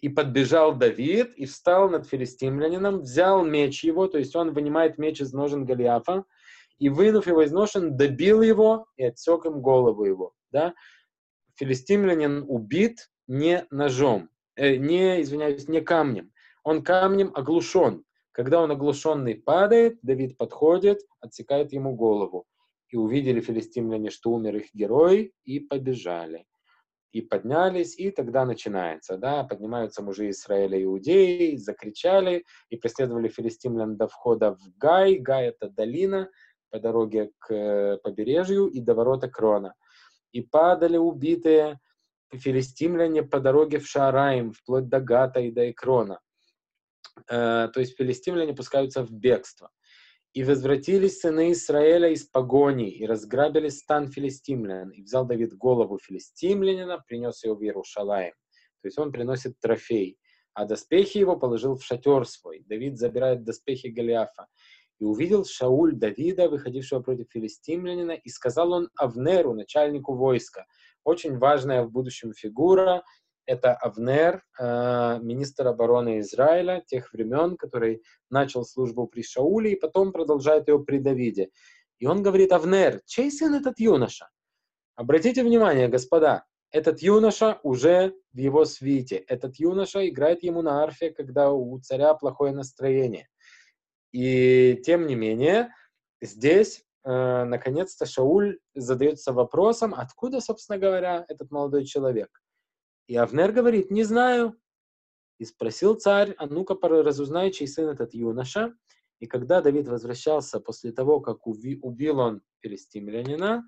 [0.00, 5.20] И подбежал Давид и встал над филистимлянином, взял меч его, то есть он вынимает меч
[5.20, 6.24] из ножен Голиафа,
[6.80, 10.32] и, вынув его из ножен, добил его и отсек им голову его.
[10.50, 10.74] Да?
[11.56, 16.32] Филистимлянин убит не ножом, э, не, извиняюсь, не камнем.
[16.64, 18.04] Он камнем оглушен.
[18.32, 22.46] Когда он оглушенный падает, Давид подходит, отсекает ему голову.
[22.88, 26.46] И увидели филистимляне, что умер их герой, и побежали.
[27.12, 33.96] И поднялись, и тогда начинается, да, поднимаются мужи Израиля и Иудеи, закричали, и преследовали филистимлян
[33.96, 35.18] до входа в Гай.
[35.18, 36.30] Гай— это долина
[36.70, 39.74] по дороге к э, побережью и до ворота Крона.
[40.32, 41.78] И падали убитые
[42.32, 46.20] филистимляне по дороге в Шараим, вплоть до Гата и до Икрона.
[47.28, 49.70] Э, то есть филистимляне пускаются в бегство.
[50.32, 54.90] И возвратились сыны Израиля из погони, и разграбили стан филистимлян.
[54.90, 58.32] И взял Давид голову филистимлянина, принес ее в Иерушалаем.
[58.80, 60.18] То есть он приносит трофей,
[60.54, 62.64] а доспехи его положил в шатер свой.
[62.66, 64.46] Давид забирает доспехи Голиафа.
[65.00, 70.66] И увидел Шауль Давида, выходившего против филистимлянина, и сказал он Авнеру, начальнику войска.
[71.04, 73.02] Очень важная в будущем фигура,
[73.46, 80.12] это Авнер, э, министр обороны Израиля тех времен, который начал службу при Шауле и потом
[80.12, 81.48] продолжает ее при Давиде.
[81.98, 84.28] И он говорит, Авнер, чей сын этот юноша?
[84.94, 89.16] Обратите внимание, господа, этот юноша уже в его свите.
[89.16, 93.28] Этот юноша играет ему на арфе, когда у царя плохое настроение.
[94.12, 95.72] И тем не менее,
[96.20, 102.28] здесь э, наконец-то Шауль задается вопросом, откуда, собственно говоря, этот молодой человек.
[103.06, 104.56] И Авнер говорит, не знаю.
[105.38, 108.74] И спросил царь, а ну-ка разузнай, чей сын этот юноша.
[109.20, 113.66] И когда Давид возвращался после того, как убил он филистимлянина,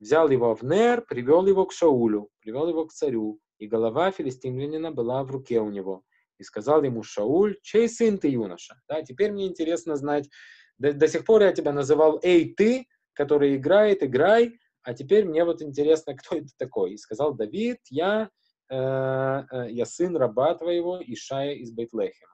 [0.00, 5.22] взял его Авнер, привел его к Шаулю, привел его к царю, и голова филистимлянина была
[5.24, 6.02] в руке у него.
[6.42, 8.74] И сказал ему Шауль, чей сын ты, юноша?
[8.88, 10.28] Да, теперь мне интересно знать,
[10.76, 15.44] до, до сих пор я тебя называл «Эй, ты», который играет, играй, а теперь мне
[15.44, 16.94] вот интересно, кто это такой.
[16.94, 18.28] И сказал Давид, я,
[18.68, 22.32] э, э, я сын раба твоего, Ишая из Бейтлехема.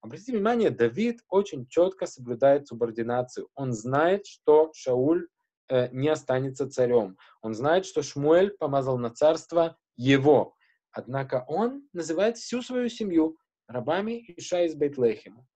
[0.00, 3.48] Обратите внимание, Давид очень четко соблюдает субординацию.
[3.54, 5.28] Он знает, что Шауль
[5.68, 7.16] э, не останется царем.
[7.42, 10.55] Он знает, что Шмуэль помазал на царство его.
[10.96, 13.36] Однако он называет всю свою семью
[13.68, 15.46] рабами Иша из Бейтлехема.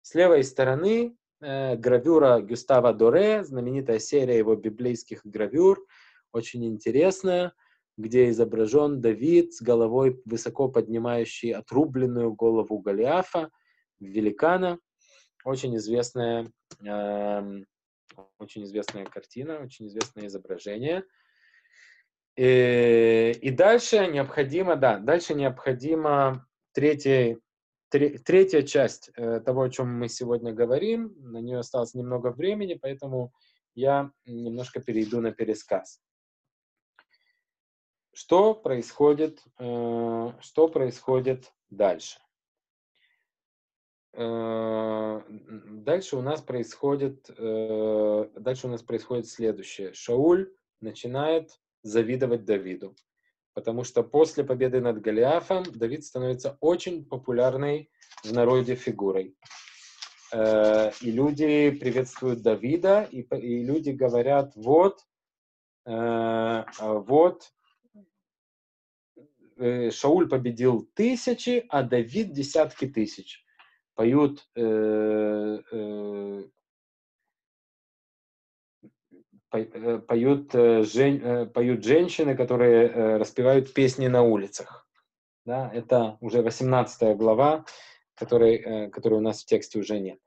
[0.00, 5.84] С левой стороны э, гравюра Гюстава Доре, знаменитая серия его библейских гравюр,
[6.32, 7.52] очень интересная,
[7.98, 13.50] где изображен Давид с головой высоко поднимающий отрубленную голову Голиафа,
[14.00, 14.78] великана.
[15.44, 16.50] Очень известная,
[16.82, 17.62] э,
[18.38, 21.04] очень известная картина, очень известное изображение–
[22.36, 27.38] и, э, и дальше необходимо, да, дальше необходимо третья,
[27.88, 31.14] третья часть э, того, о чем мы сегодня говорим.
[31.18, 33.32] На нее осталось немного времени, поэтому
[33.74, 36.00] я немножко перейду на пересказ.
[38.12, 42.20] Что происходит, э, что происходит дальше?
[44.18, 49.92] Дальше у нас происходит, дальше у нас происходит следующее.
[49.92, 52.96] Шауль начинает завидовать Давиду.
[53.54, 57.90] Потому что после победы над Голиафом Давид становится очень популярной
[58.22, 59.34] в народе фигурой.
[60.32, 63.24] Э, и люди приветствуют Давида, и,
[63.64, 65.00] люди говорят, вот,
[65.86, 67.52] э, вот,
[69.56, 73.44] э, Шауль победил тысячи, а Давид десятки тысяч.
[73.94, 74.46] Поют
[79.64, 84.88] поют, э, жен, э, поют женщины, которые распевают песни на улицах.
[85.44, 87.64] Да, это уже 18 глава,
[88.14, 90.18] которой, которой у нас в тексте уже нет.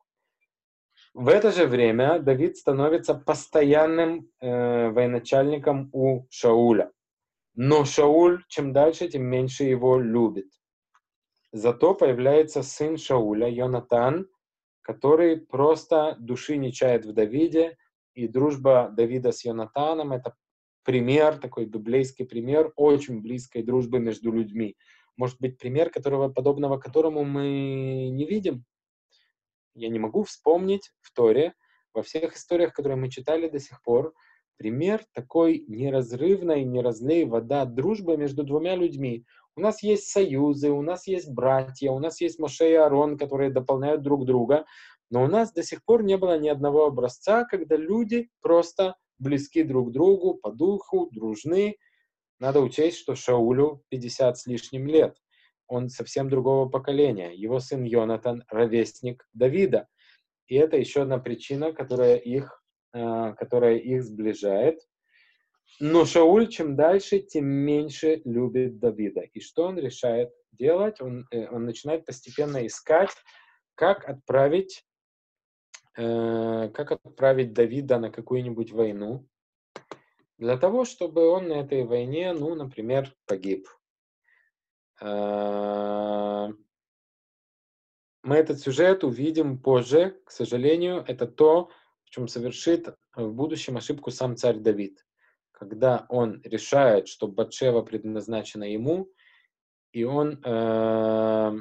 [1.14, 6.92] В это же время Давид становится постоянным э, военачальником у Шауля.
[7.56, 10.48] Но Шауль, чем дальше, тем меньше его любит.
[11.52, 14.28] Зато появляется сын Шауля, Йонатан,
[14.82, 17.78] который просто души не чает в Давиде,
[18.20, 20.36] и дружба Давида с Йонатаном— это
[20.84, 24.76] пример, такой библейский пример очень близкой дружбы между людьми.
[25.18, 28.66] Может быть, пример, которого, подобного которому мы не видим.
[29.74, 31.54] Я не могу вспомнить в Торе,
[31.94, 34.14] во всех историях, которые мы читали до сих пор,
[34.58, 39.26] пример такой неразрывной, не разлей вода дружбы между двумя людьми.
[39.56, 43.50] У нас есть союзы, у нас есть братья, у нас есть Моше и Арон, которые
[43.52, 44.66] дополняют друг друга,
[45.10, 49.64] но у нас до сих пор не было ни одного образца, когда люди просто близки
[49.64, 51.77] друг другу, по духу, дружны.
[52.40, 55.18] Надо учесть, что Шаулю 50 с лишним лет.
[55.68, 57.31] Он совсем другого поколения.
[57.34, 59.88] Его сын Йонатан— ровесник Давида.
[60.48, 62.64] И это еще одна причина, которая их,
[62.94, 64.80] э, которая их сближает.
[65.80, 69.22] Но Шауль чем дальше, тем меньше любит Давида.
[69.34, 71.02] И что он решает делать?
[71.02, 73.11] Он, э, он начинает постепенно искать,
[73.76, 74.84] как отправить
[75.94, 79.28] как отправить Давида на какую-нибудь войну,
[80.40, 83.68] для того, чтобы он на этой войне, ну, например, погиб.
[85.02, 86.48] Э,
[88.24, 91.70] мы этот сюжет увидим позже, к сожалению, это то,
[92.06, 95.06] в чем совершит в будущем ошибку сам царь Давид,
[95.52, 99.11] когда он решает, что Батшева предназначена ему,
[99.91, 101.60] и он э,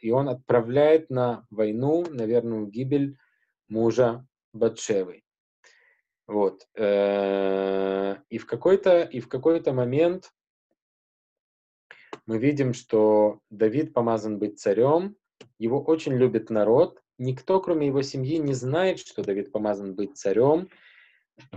[0.00, 3.16] и он отправляет на войну, на верную гибель
[3.68, 5.22] мужа Батшевы.
[6.26, 6.66] Вот.
[6.76, 10.32] Э, и в какой-то и в какой-то момент
[12.26, 15.16] мы видим, что Давид помазан быть царем,
[15.58, 20.68] его очень любит народ, никто, кроме его семьи, не знает, что Давид помазан быть царем.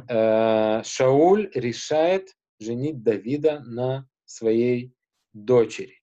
[0.09, 4.93] Э, Шауль решает женить Давида на своей
[5.33, 6.02] дочери.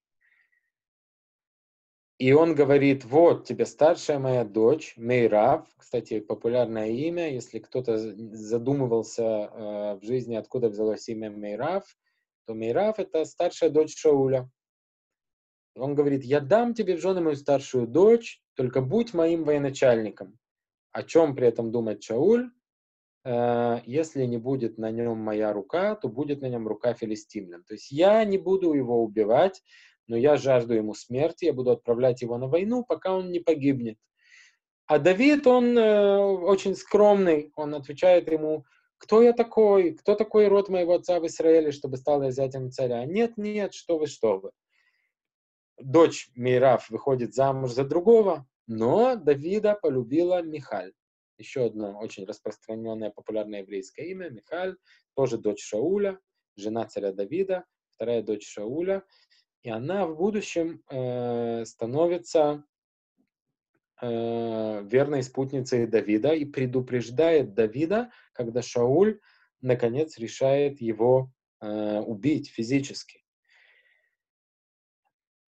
[2.21, 9.23] И он говорит, вот тебе старшая моя дочь, Мейрав, кстати, популярное имя, если кто-то задумывался
[9.23, 11.83] э, в жизни, откуда взялось имя Мейрав,
[12.45, 14.47] то Мейрав это старшая дочь Шауля.
[15.75, 20.37] Он говорит, я дам тебе в жены мою старшую дочь, только будь моим военачальником.
[20.91, 22.51] О чем при этом думает Шауль?
[23.23, 27.63] Э, если не будет на нем моя рука, то будет на нем рука филистимлян.
[27.63, 29.63] То есть я не буду его убивать,
[30.07, 33.97] но я жажду ему смерти, я буду отправлять его на войну, пока он не погибнет.
[34.85, 38.65] А Давид, он э, очень скромный, он отвечает ему,
[38.97, 43.05] кто я такой, кто такой род моего отца в Израиле, чтобы стал я зятем царя?
[43.05, 44.51] Нет, нет, что вы, что вы.
[45.79, 50.93] Дочь Мейраф выходит замуж за другого, но Давида полюбила Михаль.
[51.37, 54.75] Еще одно очень распространенное популярное еврейское имя, Михаль,
[55.15, 56.19] тоже дочь Шауля,
[56.55, 59.03] жена царя Давида, вторая дочь Шауля
[59.63, 62.63] и она в будущем э, становится
[64.01, 69.19] э, верной спутницей Давида и предупреждает Давида, когда Шауль
[69.61, 73.21] наконец решает его э, убить физически.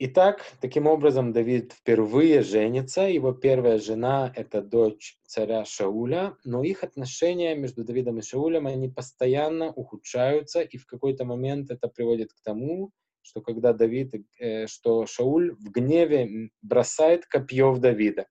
[0.06, 3.04] Итак, таким образом Давид впервые женится.
[3.04, 8.90] Его первая жена— это дочь царя Шауля, но их отношения между Давидом и Шаулем, они
[8.90, 12.92] постоянно ухудшаются, и в какой-то момент это приводит к тому,
[13.24, 18.28] что когда Давид, э, что Шауль в гневе бросает копье в Давида.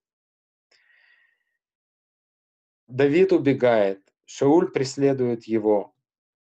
[2.86, 5.94] Давид убегает, Шауль преследует его.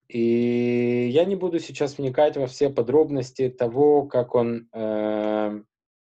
[0.08, 5.62] И я не буду сейчас вникать во все подробности того, как он, э,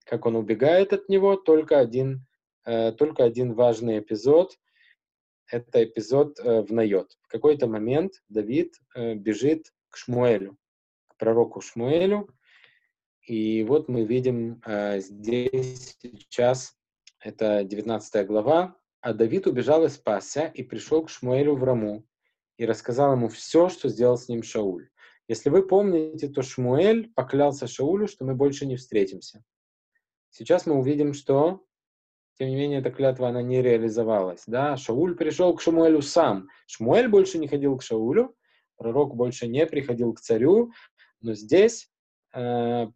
[0.06, 2.26] как он убегает от него, только один,
[2.64, 4.56] э, только один важный эпизод.
[5.46, 7.18] Это эпизод э, в Найот.
[7.20, 10.56] В какой-то момент Давид э, бежит к Шмуэлю
[11.20, 12.28] пророку Шмуэлю.
[13.22, 16.74] И вот мы видим э, здесь сейчас,
[17.20, 22.04] это 19 глава, а Давид убежал и спасся, и пришел к Шмуэлю в Раму,
[22.56, 24.88] и рассказал ему все, что сделал с ним Шауль.
[25.28, 29.44] Если вы помните, то Шмуэль поклялся Шаулю, что мы больше не встретимся.
[30.30, 31.62] Сейчас мы увидим, что,
[32.38, 34.42] тем не менее, эта клятва, она не реализовалась.
[34.46, 34.76] Да?
[34.76, 36.48] Шауль пришел к Шмуэлю сам.
[36.66, 38.34] Шмуэль больше не ходил к Шаулю,
[38.76, 40.72] пророк больше не приходил к царю,
[41.20, 41.88] но здесь
[42.34, 42.86] э,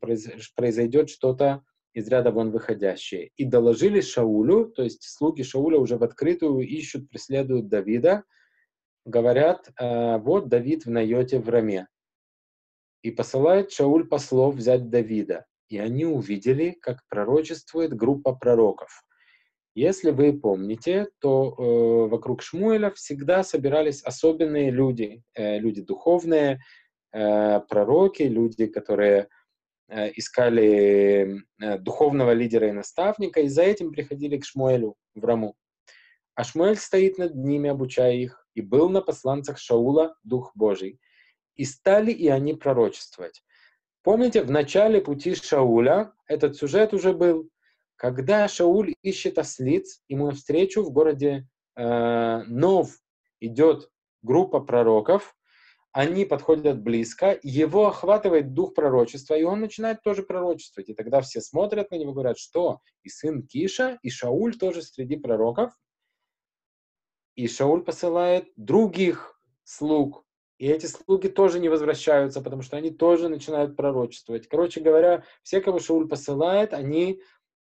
[0.57, 3.31] произойдет что-то из ряда вон выходящее.
[3.37, 8.25] И доложили Шаулю, то есть слуги Шауля уже в открытую ищут, преследуют Давида,
[9.05, 11.87] говорят, э, вот Давид в Найоте в Раме.
[13.03, 15.47] И посылает Шауль послов взять Давида.
[15.69, 19.05] И они увидели, как пророчествует группа пророков.
[19.75, 26.61] Если вы помните, то э, вокруг Шмуэля всегда собирались особенные люди, э, люди духовные,
[27.69, 29.29] пророки, люди, которые
[29.89, 35.55] э, искали э, духовного лидера и наставника, и за этим приходили к Шмуэлю в Раму.
[36.35, 40.99] А Шмуэль стоит над ними, обучая их, и был на посланцах Шаула Дух Божий.
[41.55, 43.45] И стали и они пророчествовать.
[44.03, 47.49] Помните, в начале пути Шауля этот сюжет уже был,
[47.97, 51.47] когда Шауль ищет ослиц, ему навстречу в городе
[51.77, 52.99] э, Нов
[53.41, 53.91] идет
[54.23, 55.37] группа пророков,
[55.95, 60.89] они подходят близко, его охватывает дух пророчества, и он начинает тоже пророчествовать.
[60.89, 64.83] И тогда все смотрят на него и говорят, что и сын Киша, и Шауль тоже
[64.83, 65.73] среди пророков.
[67.37, 70.25] И Шауль посылает других слуг,
[70.59, 74.49] и эти слуги тоже не возвращаются, потому что они тоже начинают пророчествовать.
[74.49, 77.21] Короче говоря, все, кого Шауль посылает, они,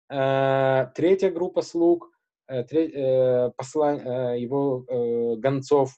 [0.10, 2.10] э, третья группа слуг,
[2.48, 5.98] э, э, посла, э, его э, гонцов,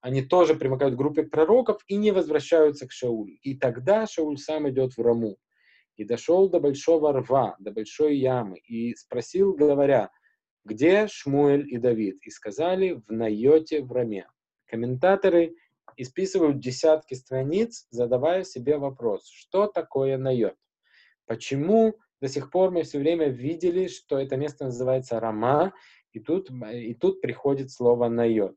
[0.00, 3.36] они тоже примыкают к группе пророков и не возвращаются к Шаулю.
[3.42, 5.36] И тогда Шауль сам идет в Раму.
[5.96, 10.10] И дошел до большого рва, до большой ямы, и спросил, говоря,
[10.64, 12.18] где Шмуэль и Давид?
[12.22, 14.26] И сказали, в Найоте в Раме.
[14.66, 15.54] Комментаторы
[15.96, 20.56] исписывают десятки страниц, задавая себе вопрос, что такое Найот?
[21.26, 25.74] Почему до сих пор мы все время видели, что это место называется Рама,
[26.12, 28.56] и тут, и тут приходит слово Найот?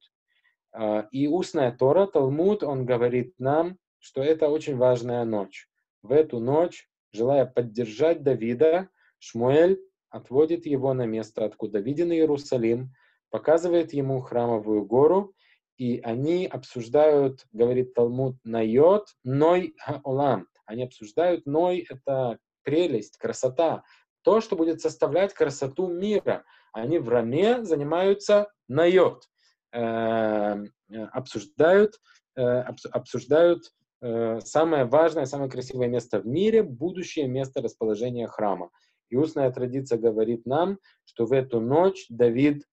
[0.73, 5.69] А, и устная Тора, Талмуд, он говорит нам, что это очень важная ночь.
[6.01, 8.89] В эту ночь, желая поддержать Давида,
[9.19, 9.79] Шмуэль
[10.09, 12.91] отводит его на место, откуда виден Иерусалим,
[13.29, 15.33] показывает ему храмовую гору,
[15.77, 20.47] и они обсуждают, говорит Талмуд, Найот, Ной Олам.
[20.65, 23.83] Они обсуждают, Ной— это прелесть, красота,
[24.23, 26.45] то, что будет составлять красоту мира.
[26.71, 29.27] Они в Раме занимаются найот,
[29.73, 31.99] обсуждают,
[32.35, 33.71] э, обсуждают
[34.01, 38.69] э, самое важное, самое красивое место в мире, будущее место расположения храма.
[39.09, 42.65] И устная традиция говорит нам, что в эту ночь Давид,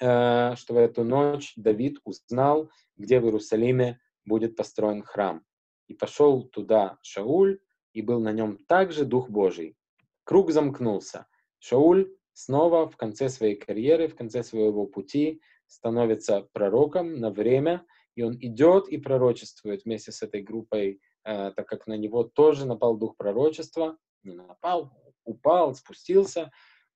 [0.00, 5.42] э, что в эту ночь Давид узнал, где в Иерусалиме будет построен храм.
[5.88, 7.58] И пошел туда Шауль,
[7.92, 9.76] и был на нем также Дух Божий.
[10.24, 11.26] Круг замкнулся.
[11.58, 17.86] Шауль снова в конце своей карьеры, в конце своего пути становится пророком на время,
[18.16, 22.66] и он идет и пророчествует вместе с этой группой, э, так как на него тоже
[22.66, 24.92] напал дух пророчества, не напал,
[25.24, 26.50] упал, спустился,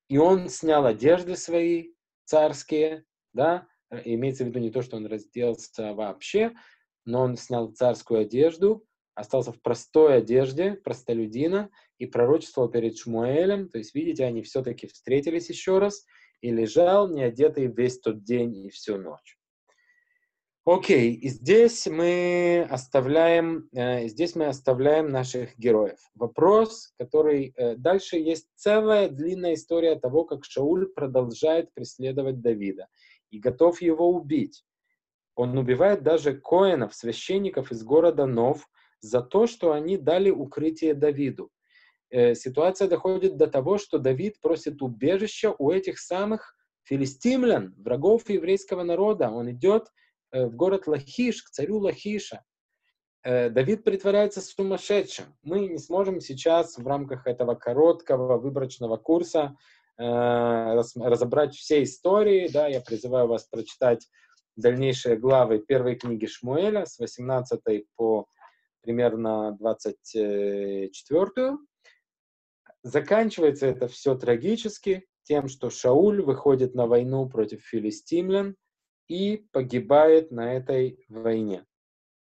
[0.08, 1.92] и он снял одежды свои
[2.24, 3.66] царские, да,
[4.04, 6.52] имеется в виду не то, что он разделся вообще,
[7.04, 8.84] но он снял царскую одежду,
[9.14, 15.48] остался в простой одежде, простолюдина, и пророчествовал перед Шмуэлем, то есть, видите, они все-таки встретились
[15.48, 16.04] еще раз,
[16.44, 19.38] и лежал неодетый весь тот день и всю ночь.
[20.66, 25.98] Окей, и здесь мы оставляем, э, здесь мы оставляем наших героев.
[26.14, 32.88] Вопрос, который э, дальше есть целая длинная история того, как Шауль продолжает преследовать Давида
[33.30, 34.66] и готов его убить.
[35.36, 38.68] Он убивает даже коинов, священников из города Нов,
[39.00, 41.50] за то, что они дали укрытие Давиду.
[42.14, 48.82] Э, ситуация доходит до того, что Давид просит убежища у этих самых филистимлян, врагов еврейского
[48.82, 49.30] народа.
[49.30, 49.88] Он идет
[50.34, 52.42] Э, в город Лахиш, к царю Лахиша.
[53.22, 55.26] Э, Давид притворяется сумасшедшим.
[55.44, 59.56] Мы не сможем сейчас в рамках этого короткого выборочного курса
[59.96, 62.48] разобрать все истории.
[62.48, 64.08] Да, я призываю вас прочитать
[64.56, 68.26] дальнейшие главы первой книги Шмуэля с 18 по
[68.80, 71.58] примерно 24.
[72.84, 78.56] Заканчивается это все трагически тем, что Шауль выходит на войну против филистимлян,
[79.08, 81.66] и погибает на этой войне.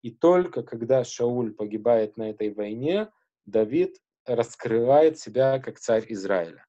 [0.02, 3.12] И только когда Шауль погибает на этой войне,
[3.46, 6.66] Давид раскрывает себя как царь Израиля.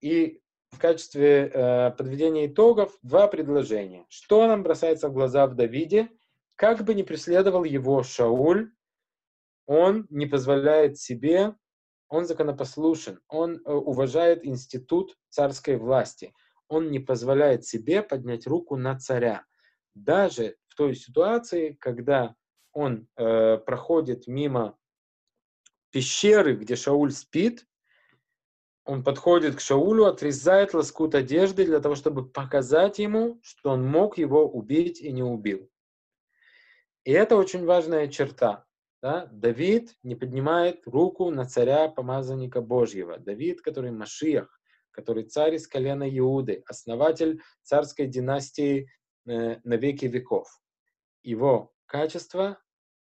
[0.00, 4.04] И в качестве э, подведения итогов два предложения.
[4.08, 6.10] Что нам бросается в глаза в Давиде?
[6.54, 8.72] Как бы ни преследовал его Шауль,
[9.66, 11.54] он не позволяет себе,
[12.08, 16.32] он законопослушен, он э, уважает институт царской власти–
[16.68, 19.44] он не позволяет себе поднять руку на царя.
[19.94, 22.34] Даже в той ситуации, когда
[22.72, 24.76] он э, проходит мимо
[25.90, 27.66] пещеры, где Шауль спит,
[28.84, 34.18] он подходит к Шаулю, отрезает лоскут одежды для того, чтобы показать ему, что он мог
[34.18, 35.70] его убить и не убил.
[37.04, 38.65] И это очень важная черта.
[39.02, 39.26] Да?
[39.32, 43.18] Давид не поднимает руку на царя помазанника Божьего.
[43.18, 44.60] Давид, который Машиях,
[44.90, 48.90] который царь из колена Иуды, основатель царской династии
[49.26, 50.48] э, на веки веков.
[51.22, 52.58] Его качество,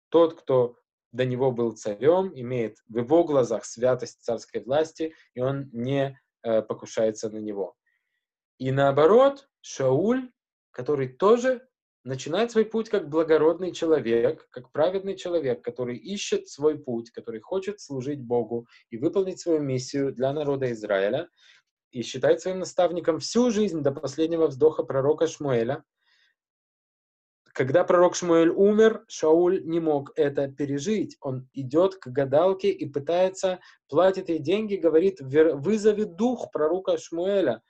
[0.08, 0.76] тот, кто
[1.12, 6.62] до него был царем, имеет в его глазах святость царской власти, и он не э,
[6.62, 7.74] покушается на него.
[8.58, 10.30] И наоборот, Шауль,
[10.70, 11.66] который тоже
[12.04, 17.80] начинает свой путь как благородный человек, как праведный человек, который ищет свой путь, который хочет
[17.80, 21.28] служить Богу и выполнить свою миссию для народа Израиля,
[21.90, 25.84] и считает своим наставником всю жизнь до последнего вздоха пророка Шмуэля.
[27.52, 31.16] Когда пророк Шмуэль умер, Шауль не мог это пережить.
[31.20, 33.58] Он идет к гадалке и пытается,
[33.88, 37.60] платит ей деньги, говорит, вызови дух пророка Шмуэля.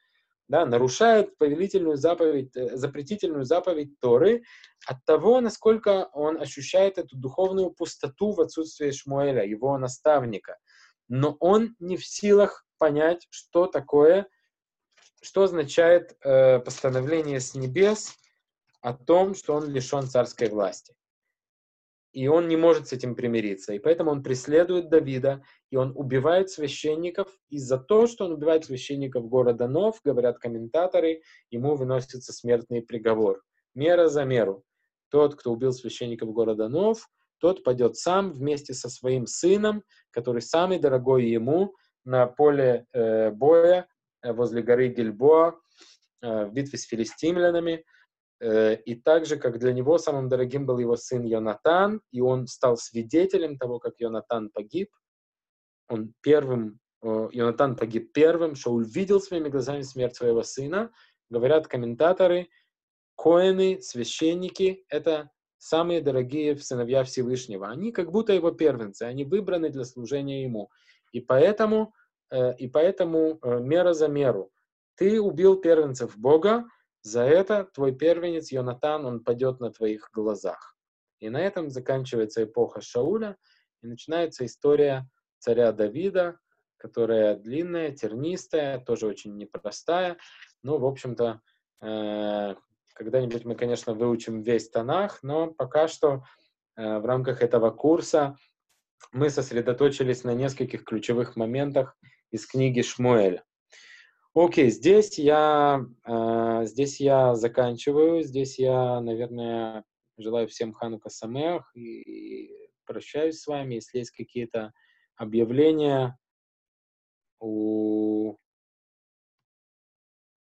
[0.50, 4.42] Да, нарушает повелительную заповедь, э, запретительную заповедь Торы
[4.84, 10.58] от того, насколько он ощущает эту духовную пустоту в отсутствии Шмуэля, его наставника.
[11.06, 14.26] Но он не в силах понять, что такое,
[15.22, 18.16] что означает э, постановление с небес
[18.80, 20.96] о том, что он лишен царской власти.
[22.12, 23.72] И он не может с этим примириться.
[23.72, 27.28] И поэтому он преследует Давида, и он убивает священников.
[27.48, 33.42] И за то, что он убивает священников города Нов, говорят комментаторы, ему выносится смертный приговор.
[33.74, 34.64] Мера за меру.
[35.10, 37.08] Тот, кто убил священников города Нов,
[37.38, 41.74] тот пойдет сам вместе со своим сыном, который самый дорогой ему,
[42.04, 43.86] на поле э, боя
[44.22, 45.54] э, возле горы Гильбоа
[46.22, 47.84] э, в битве с филистимлянами.
[48.40, 52.76] Э, и также, как для него самым дорогим был его сын Йонатан, и он стал
[52.76, 54.88] свидетелем того, как Йонатан погиб.
[55.88, 60.90] Он первым, э, Йонатан погиб первым, что увидел своими глазами смерть своего сына.
[61.28, 62.48] Говорят комментаторы,
[63.14, 67.68] коины, священники— это самые дорогие сыновья Всевышнего.
[67.68, 70.70] Они как будто его первенцы, они выбраны для служения ему.
[71.12, 71.92] И поэтому,
[72.30, 74.50] э, и поэтому мера за меру.
[74.94, 76.64] Ты убил первенцев Бога,
[77.02, 80.76] за это твой первенец Йонатан, он падет на твоих глазах.
[81.18, 83.36] И на этом заканчивается эпоха Шауля,
[83.82, 85.08] и начинается история
[85.38, 86.38] царя Давида,
[86.76, 90.16] которая длинная, тернистая, тоже очень непростая.
[90.62, 91.40] Ну, в общем-то,
[91.82, 92.54] э,
[92.94, 96.24] когда-нибудь мы, конечно, выучим весь Танах, но пока что
[96.76, 98.36] э, в рамках этого курса
[99.12, 101.96] мы сосредоточились на нескольких ключевых моментах
[102.30, 103.44] из книги Шмуэля.
[104.32, 108.22] Окей, здесь я, э, здесь я заканчиваю.
[108.22, 109.84] Здесь я, наверное,
[110.18, 113.74] желаю всем Ханука Самеах и, и прощаюсь с вами.
[113.74, 114.72] Если есть какие-то
[115.16, 116.16] объявления
[117.40, 118.36] у...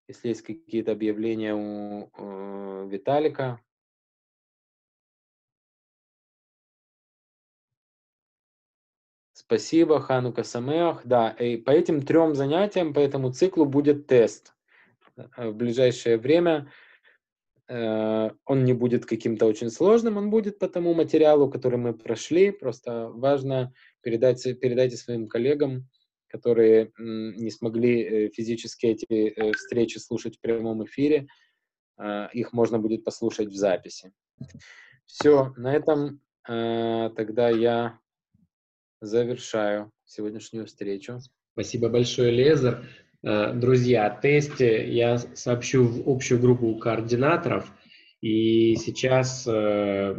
[0.07, 3.59] Если есть какие-то объявления у э, Виталика,
[9.49, 11.07] Спасибо, Ханука Самеах.
[11.07, 14.53] Да, и по этим трем занятиям, по этому циклу будет тест.
[15.17, 16.71] Э, в ближайшее время
[17.67, 22.51] э, он не будет каким-то очень сложным, он будет по тому материалу, который мы прошли.
[22.51, 23.73] Просто важно
[24.03, 25.89] передать, передайте своим коллегам,
[26.29, 31.27] которые не смогли э, физически эти встречи слушать в прямом эфире.
[32.35, 34.13] Их можно будет послушать в записи.
[35.07, 37.99] Все, на этом тогда я
[39.01, 41.21] завершаю сегодняшнюю встречу.
[41.53, 42.85] Спасибо большое, Лезер.
[43.23, 47.73] Э, друзья, о тесте я сообщу в общую группу координаторов,
[48.21, 50.15] и сейчас э,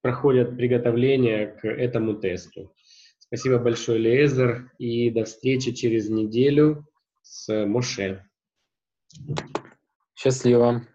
[0.00, 2.74] проходят приготовления к этому тесту.
[3.18, 6.86] Спасибо большое, Лезер, и до встречи через неделю
[7.22, 8.24] с Моше.
[10.16, 10.86] Счастливо.